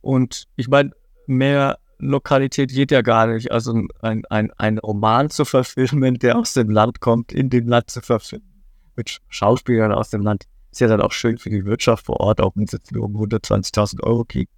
Und 0.00 0.44
ich 0.56 0.68
meine, 0.68 0.92
mehr 1.26 1.78
Lokalität 1.98 2.70
geht 2.70 2.90
ja 2.90 3.02
gar 3.02 3.26
nicht. 3.26 3.50
Also 3.52 3.72
ein, 4.00 4.24
ein, 4.26 4.50
ein 4.58 4.78
Roman 4.78 5.30
zu 5.30 5.44
verfilmen, 5.44 6.18
der 6.18 6.38
aus 6.38 6.52
dem 6.52 6.70
Land 6.70 7.00
kommt, 7.00 7.32
in 7.32 7.50
dem 7.50 7.68
Land 7.68 7.90
zu 7.90 8.00
verfilmen, 8.00 8.64
mit 8.96 9.18
Schauspielern 9.28 9.92
aus 9.92 10.10
dem 10.10 10.22
Land, 10.22 10.44
ist 10.70 10.80
ja 10.80 10.88
dann 10.88 11.00
auch 11.00 11.12
schön 11.12 11.38
für 11.38 11.50
die 11.50 11.64
Wirtschaft 11.64 12.06
vor 12.06 12.20
Ort, 12.20 12.40
auch 12.40 12.52
wenn 12.54 12.64
es 12.64 12.72
jetzt 12.72 12.92
nur 12.92 13.04
um 13.04 13.16
120.000 13.16 14.02
Euro 14.02 14.24
geht. 14.24 14.48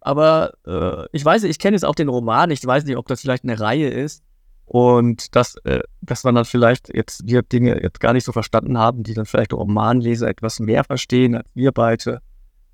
Aber 0.00 0.52
äh, 0.66 1.06
ich 1.12 1.24
weiß, 1.24 1.42
ich 1.44 1.58
kenne 1.58 1.74
jetzt 1.74 1.84
auch 1.84 1.94
den 1.94 2.08
Roman, 2.08 2.50
ich 2.50 2.64
weiß 2.64 2.84
nicht, 2.84 2.96
ob 2.96 3.06
das 3.08 3.20
vielleicht 3.20 3.44
eine 3.44 3.58
Reihe 3.58 3.88
ist 3.88 4.22
und 4.64 5.34
dass, 5.34 5.56
äh, 5.64 5.80
dass 6.02 6.24
man 6.24 6.34
dann 6.34 6.44
vielleicht 6.44 6.94
jetzt 6.94 7.26
wir 7.26 7.42
Dinge 7.42 7.82
jetzt 7.82 8.00
gar 8.00 8.12
nicht 8.12 8.24
so 8.24 8.32
verstanden 8.32 8.78
haben, 8.78 9.02
die 9.02 9.14
dann 9.14 9.26
vielleicht 9.26 9.52
Romanleser 9.52 10.28
etwas 10.28 10.60
mehr 10.60 10.84
verstehen 10.84 11.36
als 11.36 11.48
wir 11.54 11.72
beide. 11.72 12.20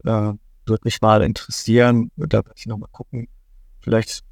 Äh, 0.04 0.32
würde 0.66 0.80
mich 0.84 1.02
mal 1.02 1.22
interessieren, 1.22 2.10
da 2.16 2.38
werde 2.38 2.52
ich 2.56 2.66
nochmal 2.66 2.88
gucken, 2.90 3.28
Vielleicht 3.84 4.24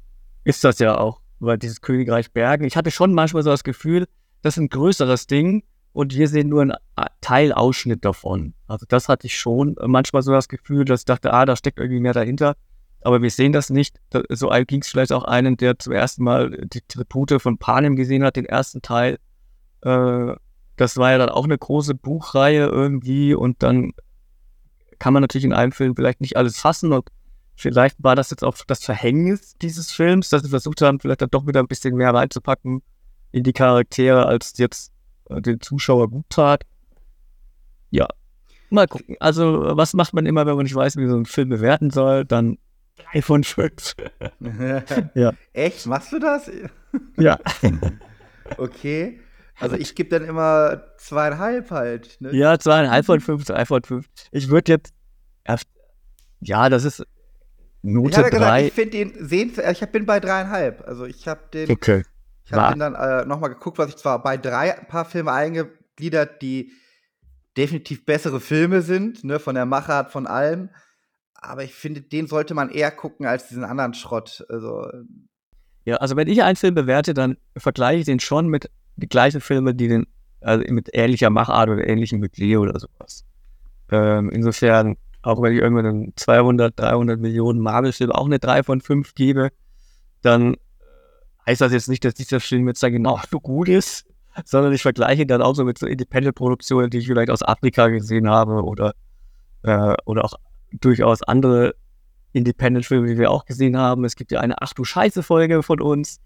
ist 0.43 0.63
das 0.63 0.79
ja 0.79 0.97
auch, 0.97 1.21
weil 1.39 1.59
dieses 1.59 1.81
Königreich 1.81 2.31
Bergen. 2.31 2.65
Ich 2.65 2.75
hatte 2.75 2.89
schon 2.89 3.13
manchmal 3.13 3.43
so 3.43 3.51
das 3.51 3.63
Gefühl, 3.63 4.07
das 4.41 4.55
ist 4.55 4.63
ein 4.63 4.69
größeres 4.69 5.27
Ding 5.27 5.63
und 5.93 6.15
wir 6.15 6.27
sehen 6.27 6.49
nur 6.49 6.63
einen 6.63 6.73
Teilausschnitt 7.21 8.03
davon. 8.03 8.55
Also 8.65 8.87
das 8.89 9.09
hatte 9.09 9.27
ich 9.27 9.37
schon 9.37 9.75
manchmal 9.85 10.23
so 10.23 10.31
das 10.31 10.47
Gefühl, 10.47 10.85
dass 10.85 11.01
ich 11.01 11.05
dachte, 11.05 11.31
ah, 11.33 11.45
da 11.45 11.55
steckt 11.55 11.79
irgendwie 11.79 11.99
mehr 11.99 12.13
dahinter. 12.13 12.55
Aber 13.03 13.21
wir 13.21 13.29
sehen 13.29 13.51
das 13.51 13.69
nicht. 13.69 13.99
So 14.29 14.49
ging 14.67 14.81
es 14.81 14.87
vielleicht 14.87 15.11
auch 15.11 15.23
einen, 15.23 15.57
der 15.57 15.77
zum 15.79 15.93
ersten 15.93 16.23
Mal 16.23 16.51
die 16.67 16.81
Tribute 16.87 17.41
von 17.41 17.57
Panem 17.57 17.95
gesehen 17.95 18.23
hat, 18.23 18.35
den 18.35 18.45
ersten 18.45 18.81
Teil. 18.81 19.19
Äh, 19.81 20.33
das 20.77 20.97
war 20.97 21.11
ja 21.11 21.17
dann 21.17 21.29
auch 21.29 21.43
eine 21.43 21.57
große 21.57 21.95
Buchreihe 21.95 22.65
irgendwie 22.65 23.33
und 23.33 23.61
dann 23.61 23.91
kann 24.99 25.13
man 25.13 25.21
natürlich 25.21 25.45
in 25.45 25.53
einem 25.53 25.71
Film 25.71 25.95
vielleicht 25.95 26.21
nicht 26.21 26.37
alles 26.37 26.57
fassen 26.57 26.93
und 26.93 27.09
Vielleicht 27.55 28.03
war 28.03 28.15
das 28.15 28.31
jetzt 28.31 28.43
auch 28.43 28.55
das 28.67 28.83
Verhängnis 28.83 29.55
dieses 29.61 29.91
Films, 29.91 30.29
dass 30.29 30.43
sie 30.43 30.49
versucht 30.49 30.81
haben, 30.81 30.99
vielleicht 30.99 31.21
dann 31.21 31.29
doch 31.29 31.45
wieder 31.45 31.59
ein 31.59 31.67
bisschen 31.67 31.95
mehr 31.95 32.13
reinzupacken 32.13 32.81
in 33.31 33.43
die 33.43 33.53
Charaktere, 33.53 34.25
als 34.25 34.57
jetzt 34.57 34.91
äh, 35.29 35.41
den 35.41 35.61
Zuschauer 35.61 36.09
gut 36.09 36.25
tat. 36.29 36.63
Ja, 37.91 38.07
mal 38.69 38.87
gucken. 38.87 39.15
Also, 39.19 39.77
was 39.77 39.93
macht 39.93 40.13
man 40.13 40.25
immer, 40.25 40.45
wenn 40.45 40.55
man 40.55 40.63
nicht 40.63 40.75
weiß, 40.75 40.97
wie 40.97 41.07
so 41.07 41.15
ein 41.15 41.25
Film 41.25 41.49
bewerten 41.49 41.91
soll? 41.91 42.25
Dann 42.25 42.57
3 43.11 43.21
von 43.21 43.43
5. 43.43 43.95
ja. 45.15 45.33
Echt? 45.53 45.85
Machst 45.85 46.11
du 46.11 46.19
das? 46.19 46.49
ja. 47.17 47.39
okay. 48.57 49.19
Also 49.59 49.75
ich 49.75 49.95
gebe 49.95 50.09
dann 50.09 50.27
immer 50.27 50.83
zweieinhalb 50.97 51.71
halt. 51.71 52.19
Ne? 52.19 52.35
Ja, 52.35 52.57
zweieinhalb 52.57 53.05
von 53.05 53.19
fünf, 53.19 53.45
drei 53.45 53.65
von 53.65 53.83
fünf. 53.83 54.07
Ich 54.31 54.49
würde 54.49 54.71
jetzt, 54.71 54.93
ja, 56.41 56.69
das 56.69 56.83
ist, 56.83 57.05
Note 57.83 58.11
ich 58.11 58.17
habe 58.17 58.27
ja 58.27 58.31
gesagt, 58.31 58.61
ich 58.61 58.73
finde 58.73 58.97
ihn 58.97 59.13
sehenswert. 59.19 59.81
Ich 59.81 59.85
bin 59.89 60.05
bei 60.05 60.21
dreieinhalb. 60.21 60.87
Also 60.87 61.05
ich 61.05 61.27
habe 61.27 61.41
den. 61.53 61.69
Okay. 61.69 62.03
Ich 62.45 62.53
habe 62.53 62.73
den 62.73 62.79
dann 62.79 62.95
äh, 62.95 63.25
nochmal 63.25 63.49
geguckt, 63.49 63.77
was 63.77 63.89
ich 63.89 63.97
zwar 63.97 64.23
bei 64.23 64.37
drei 64.37 64.77
ein 64.77 64.87
paar 64.87 65.05
Filme 65.05 65.31
eingegliedert, 65.31 66.41
die 66.41 66.71
definitiv 67.57 68.05
bessere 68.05 68.39
Filme 68.39 68.81
sind, 68.81 69.23
ne, 69.23 69.39
von 69.39 69.55
der 69.55 69.65
Machart, 69.65 70.11
von 70.11 70.27
allem. 70.27 70.69
Aber 71.43 71.63
ich 71.63 71.73
finde, 71.73 72.01
den 72.01 72.27
sollte 72.27 72.53
man 72.53 72.69
eher 72.69 72.91
gucken 72.91 73.25
als 73.25 73.47
diesen 73.47 73.63
anderen 73.63 73.93
Schrott. 73.93 74.45
Also. 74.49 74.87
Ja, 75.85 75.97
also 75.97 76.15
wenn 76.15 76.27
ich 76.27 76.41
einen 76.43 76.55
Film 76.55 76.75
bewerte, 76.75 77.13
dann 77.13 77.37
vergleiche 77.57 77.99
ich 77.99 78.05
den 78.05 78.19
schon 78.19 78.47
mit 78.47 78.69
den 78.95 79.09
gleichen 79.09 79.41
Filmen, 79.41 79.75
die 79.75 79.87
den, 79.87 80.07
also 80.41 80.63
mit 80.73 80.89
ähnlicher 80.93 81.29
Machart 81.29 81.69
oder 81.69 81.87
ähnlichem 81.87 82.21
Budget 82.21 82.57
oder 82.57 82.79
sowas. 82.79 83.25
Ähm, 83.91 84.29
insofern 84.29 84.97
auch 85.23 85.41
wenn 85.41 85.53
ich 85.53 85.59
irgendwann 85.59 85.85
einen 85.85 86.13
200, 86.15 86.79
300 86.79 87.19
Millionen 87.19 87.59
Marvel-Film 87.59 88.11
auch 88.11 88.25
eine 88.25 88.39
3 88.39 88.63
von 88.63 88.81
5 88.81 89.15
gebe, 89.15 89.51
dann 90.21 90.55
heißt 91.47 91.61
das 91.61 91.71
jetzt 91.71 91.89
nicht, 91.89 92.03
dass 92.05 92.13
dieser 92.13 92.39
Film 92.39 92.67
jetzt 92.67 92.83
da 92.83 92.89
genau 92.89 93.19
so 93.31 93.39
gut 93.39 93.69
ist, 93.69 94.05
sondern 94.45 94.73
ich 94.73 94.81
vergleiche 94.81 95.25
dann 95.25 95.41
auch 95.41 95.55
so 95.55 95.63
mit 95.63 95.77
so 95.77 95.87
Independent-Produktionen, 95.87 96.89
die 96.89 96.99
ich 96.99 97.07
vielleicht 97.07 97.29
aus 97.29 97.41
Afrika 97.41 97.87
gesehen 97.87 98.29
habe 98.29 98.63
oder, 98.63 98.93
äh, 99.63 99.95
oder 100.05 100.25
auch 100.25 100.33
durchaus 100.79 101.21
andere 101.23 101.75
Independent-Filme, 102.33 103.07
die 103.07 103.17
wir 103.17 103.31
auch 103.31 103.45
gesehen 103.45 103.77
haben. 103.77 104.05
Es 104.05 104.15
gibt 104.15 104.31
ja 104.31 104.39
eine 104.39 104.61
Ach 104.61 104.73
du 104.73 104.83
Scheiße-Folge 104.83 105.63
von 105.63 105.79
uns, 105.79 106.19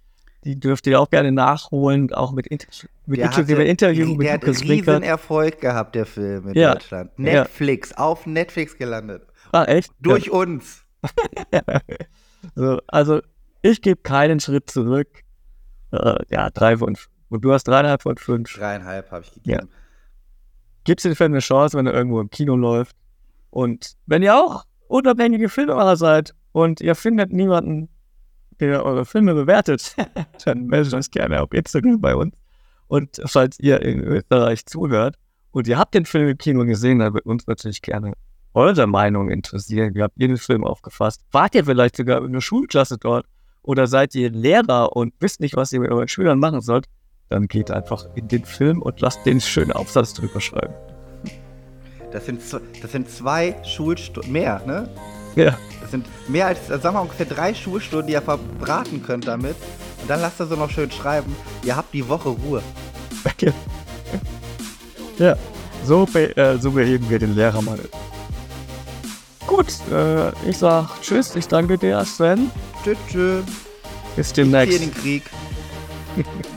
die 0.44 0.60
dürft 0.60 0.88
ihr 0.88 1.00
auch 1.00 1.10
gerne 1.10 1.32
nachholen, 1.32 2.14
auch 2.14 2.32
mit, 2.32 2.48
Inter 2.48 2.68
mit 3.06 3.20
inklusive 3.20 3.64
Interview 3.64 4.16
mit 4.16 4.26
Der 4.26 4.34
hat 4.34 4.44
einen 4.46 4.56
riesen 4.56 5.04
Erfolg 5.04 5.60
gehabt, 5.60 5.96
der 5.96 6.06
Film 6.06 6.50
in 6.50 6.56
ja. 6.56 6.74
Deutschland. 6.74 7.18
Netflix, 7.20 7.90
ja. 7.92 7.98
auf 7.98 8.26
Netflix 8.26 8.78
gelandet. 8.78 9.24
Ah, 9.52 9.66
echt? 9.66 9.92
Durch 10.00 10.28
ja. 10.28 10.34
uns. 10.34 10.86
so, 12.56 12.80
also, 12.88 13.22
ich 13.62 13.82
gebe 13.82 14.02
keinen 14.02 14.40
Schritt 14.40 14.70
zurück. 14.70 15.10
Äh, 15.92 16.16
ja, 16.30 16.50
drei 16.50 16.78
von 16.78 16.96
fünf. 16.96 17.10
Und 17.30 17.44
du 17.44 17.52
hast 17.52 17.66
dreieinhalb 17.66 18.02
von 18.02 18.18
fünf. 18.18 18.54
Dreieinhalb 18.54 19.12
habe 19.12 19.24
ich 19.26 19.34
gegeben. 19.34 19.68
Ja. 19.70 19.78
Gibst 20.86 21.06
den 21.06 21.16
Film 21.16 21.34
eine 21.34 21.40
Chance, 21.40 21.78
wenn 21.78 21.88
er 21.88 21.94
irgendwo 21.94 22.22
im 22.22 22.30
Kino 22.30 22.56
läuft. 22.56 22.96
Und 23.50 23.94
wenn 24.06 24.24
ihr 24.24 24.36
auch 24.36 24.64
unabhängige 24.88 25.50
Filmemacher 25.50 25.98
seid 25.98 26.34
und 26.52 26.82
ihr 26.82 26.96
findet 26.96 27.32
niemanden, 27.32 27.90
der 28.60 28.84
eure 28.84 29.06
Filme 29.06 29.34
bewertet, 29.34 29.96
dann 30.46 30.68
meldet 30.68 30.94
euch 30.94 31.12
gerne 31.12 31.42
auf 31.42 31.54
Instagram 31.54 32.02
bei 32.02 32.16
uns. 32.16 32.36
Und 32.88 33.22
falls 33.26 33.60
ihr 33.60 33.82
in 33.82 34.00
Österreich 34.00 34.66
zuhört 34.66 35.16
und 35.52 35.68
ihr 35.68 35.78
habt 35.78 35.94
den 35.94 36.06
Film 36.06 36.30
im 36.30 36.38
Kino 36.38 36.66
gesehen, 36.66 37.00
dann 37.00 37.14
wird 37.14 37.26
uns 37.26 37.46
natürlich 37.48 37.82
gerne 37.82 38.14
eure 38.54 38.88
Meinung 38.88 39.30
interessieren. 39.30 39.94
Wie 39.94 40.02
habt 40.02 40.18
ihr 40.18 40.28
den 40.28 40.38
Film 40.38 40.64
aufgefasst? 40.64 41.22
Wart 41.32 41.54
ihr 41.54 41.66
vielleicht 41.66 41.98
sogar 41.98 42.24
in 42.24 42.34
der 42.34 42.42
Schulklasse 42.42 42.98
dort? 42.98 43.26
Oder 43.62 43.86
seid 43.86 44.16
ihr 44.16 44.32
Lehrer 44.32 44.96
und 44.96 45.14
wisst 45.20 45.42
nicht, 45.42 45.56
was 45.56 45.74
ihr 45.74 45.82
mit 45.82 45.92
euren 45.92 46.08
Schülern 46.08 46.40
machen 46.40 46.62
sollt? 46.62 46.86
Dann 47.30 47.48
geht 47.48 47.70
einfach 47.70 48.06
in 48.16 48.30
den 48.30 48.46
Film 48.46 48.82
und 48.82 49.02
lasst 49.02 49.26
den 49.26 49.42
schönen 49.42 49.74
Aufsatz 49.74 50.14
drüber 50.14 50.40
schreiben. 50.40 50.74
Das 52.18 52.26
sind, 52.26 52.42
das 52.82 52.92
sind 52.92 53.12
zwei 53.12 53.56
Schulstunden 53.64 54.32
mehr, 54.32 54.60
ne? 54.66 54.90
Ja. 55.36 55.56
Das 55.82 55.92
sind 55.92 56.08
mehr 56.28 56.48
als, 56.48 56.66
sagen 56.66 56.82
wir 56.82 56.92
mal, 56.94 57.00
ungefähr 57.02 57.28
drei 57.28 57.54
Schulstunden, 57.54 58.08
die 58.08 58.14
ihr 58.14 58.24
verbraten 58.24 59.04
könnt 59.04 59.28
damit. 59.28 59.56
Und 60.02 60.10
dann 60.10 60.20
lasst 60.20 60.42
ihr 60.42 60.48
so 60.48 60.56
noch 60.56 60.72
schön 60.72 60.90
schreiben, 60.90 61.36
ihr 61.64 61.76
habt 61.76 61.94
die 61.94 62.10
Woche 62.10 62.30
Ruhe. 62.30 62.64
ja, 65.20 65.36
so, 65.86 66.08
be 66.08 66.36
äh, 66.36 66.58
so 66.58 66.72
beheben 66.72 67.08
wir 67.08 67.20
den 67.20 67.36
Lehrermangel. 67.36 67.88
Gut, 69.46 69.68
äh, 69.92 70.30
ich 70.50 70.58
sag 70.58 71.00
Tschüss, 71.04 71.36
ich 71.36 71.48
danke 71.48 71.78
dir, 71.78 72.04
Sven. 72.04 72.50
Tschüss, 72.84 72.98
tschüss. 73.12 73.44
Bis 74.16 74.34
demnächst. 74.34 74.80
Hier 74.80 74.88
den 74.88 74.96
Krieg. 74.96 75.24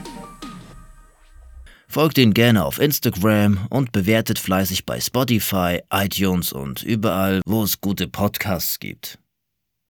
Folgt 1.93 2.19
ihn 2.19 2.35
gerne 2.35 2.65
auf 2.65 2.81
Instagram 2.81 3.67
und 3.69 3.91
bewertet 3.91 4.39
fleißig 4.39 4.87
bei 4.87 5.01
Spotify, 5.01 5.81
iTunes 5.93 6.53
und 6.53 6.85
überall, 6.85 7.41
wo 7.45 7.65
es 7.65 7.81
gute 7.81 8.07
Podcasts 8.07 8.79
gibt. 8.79 9.19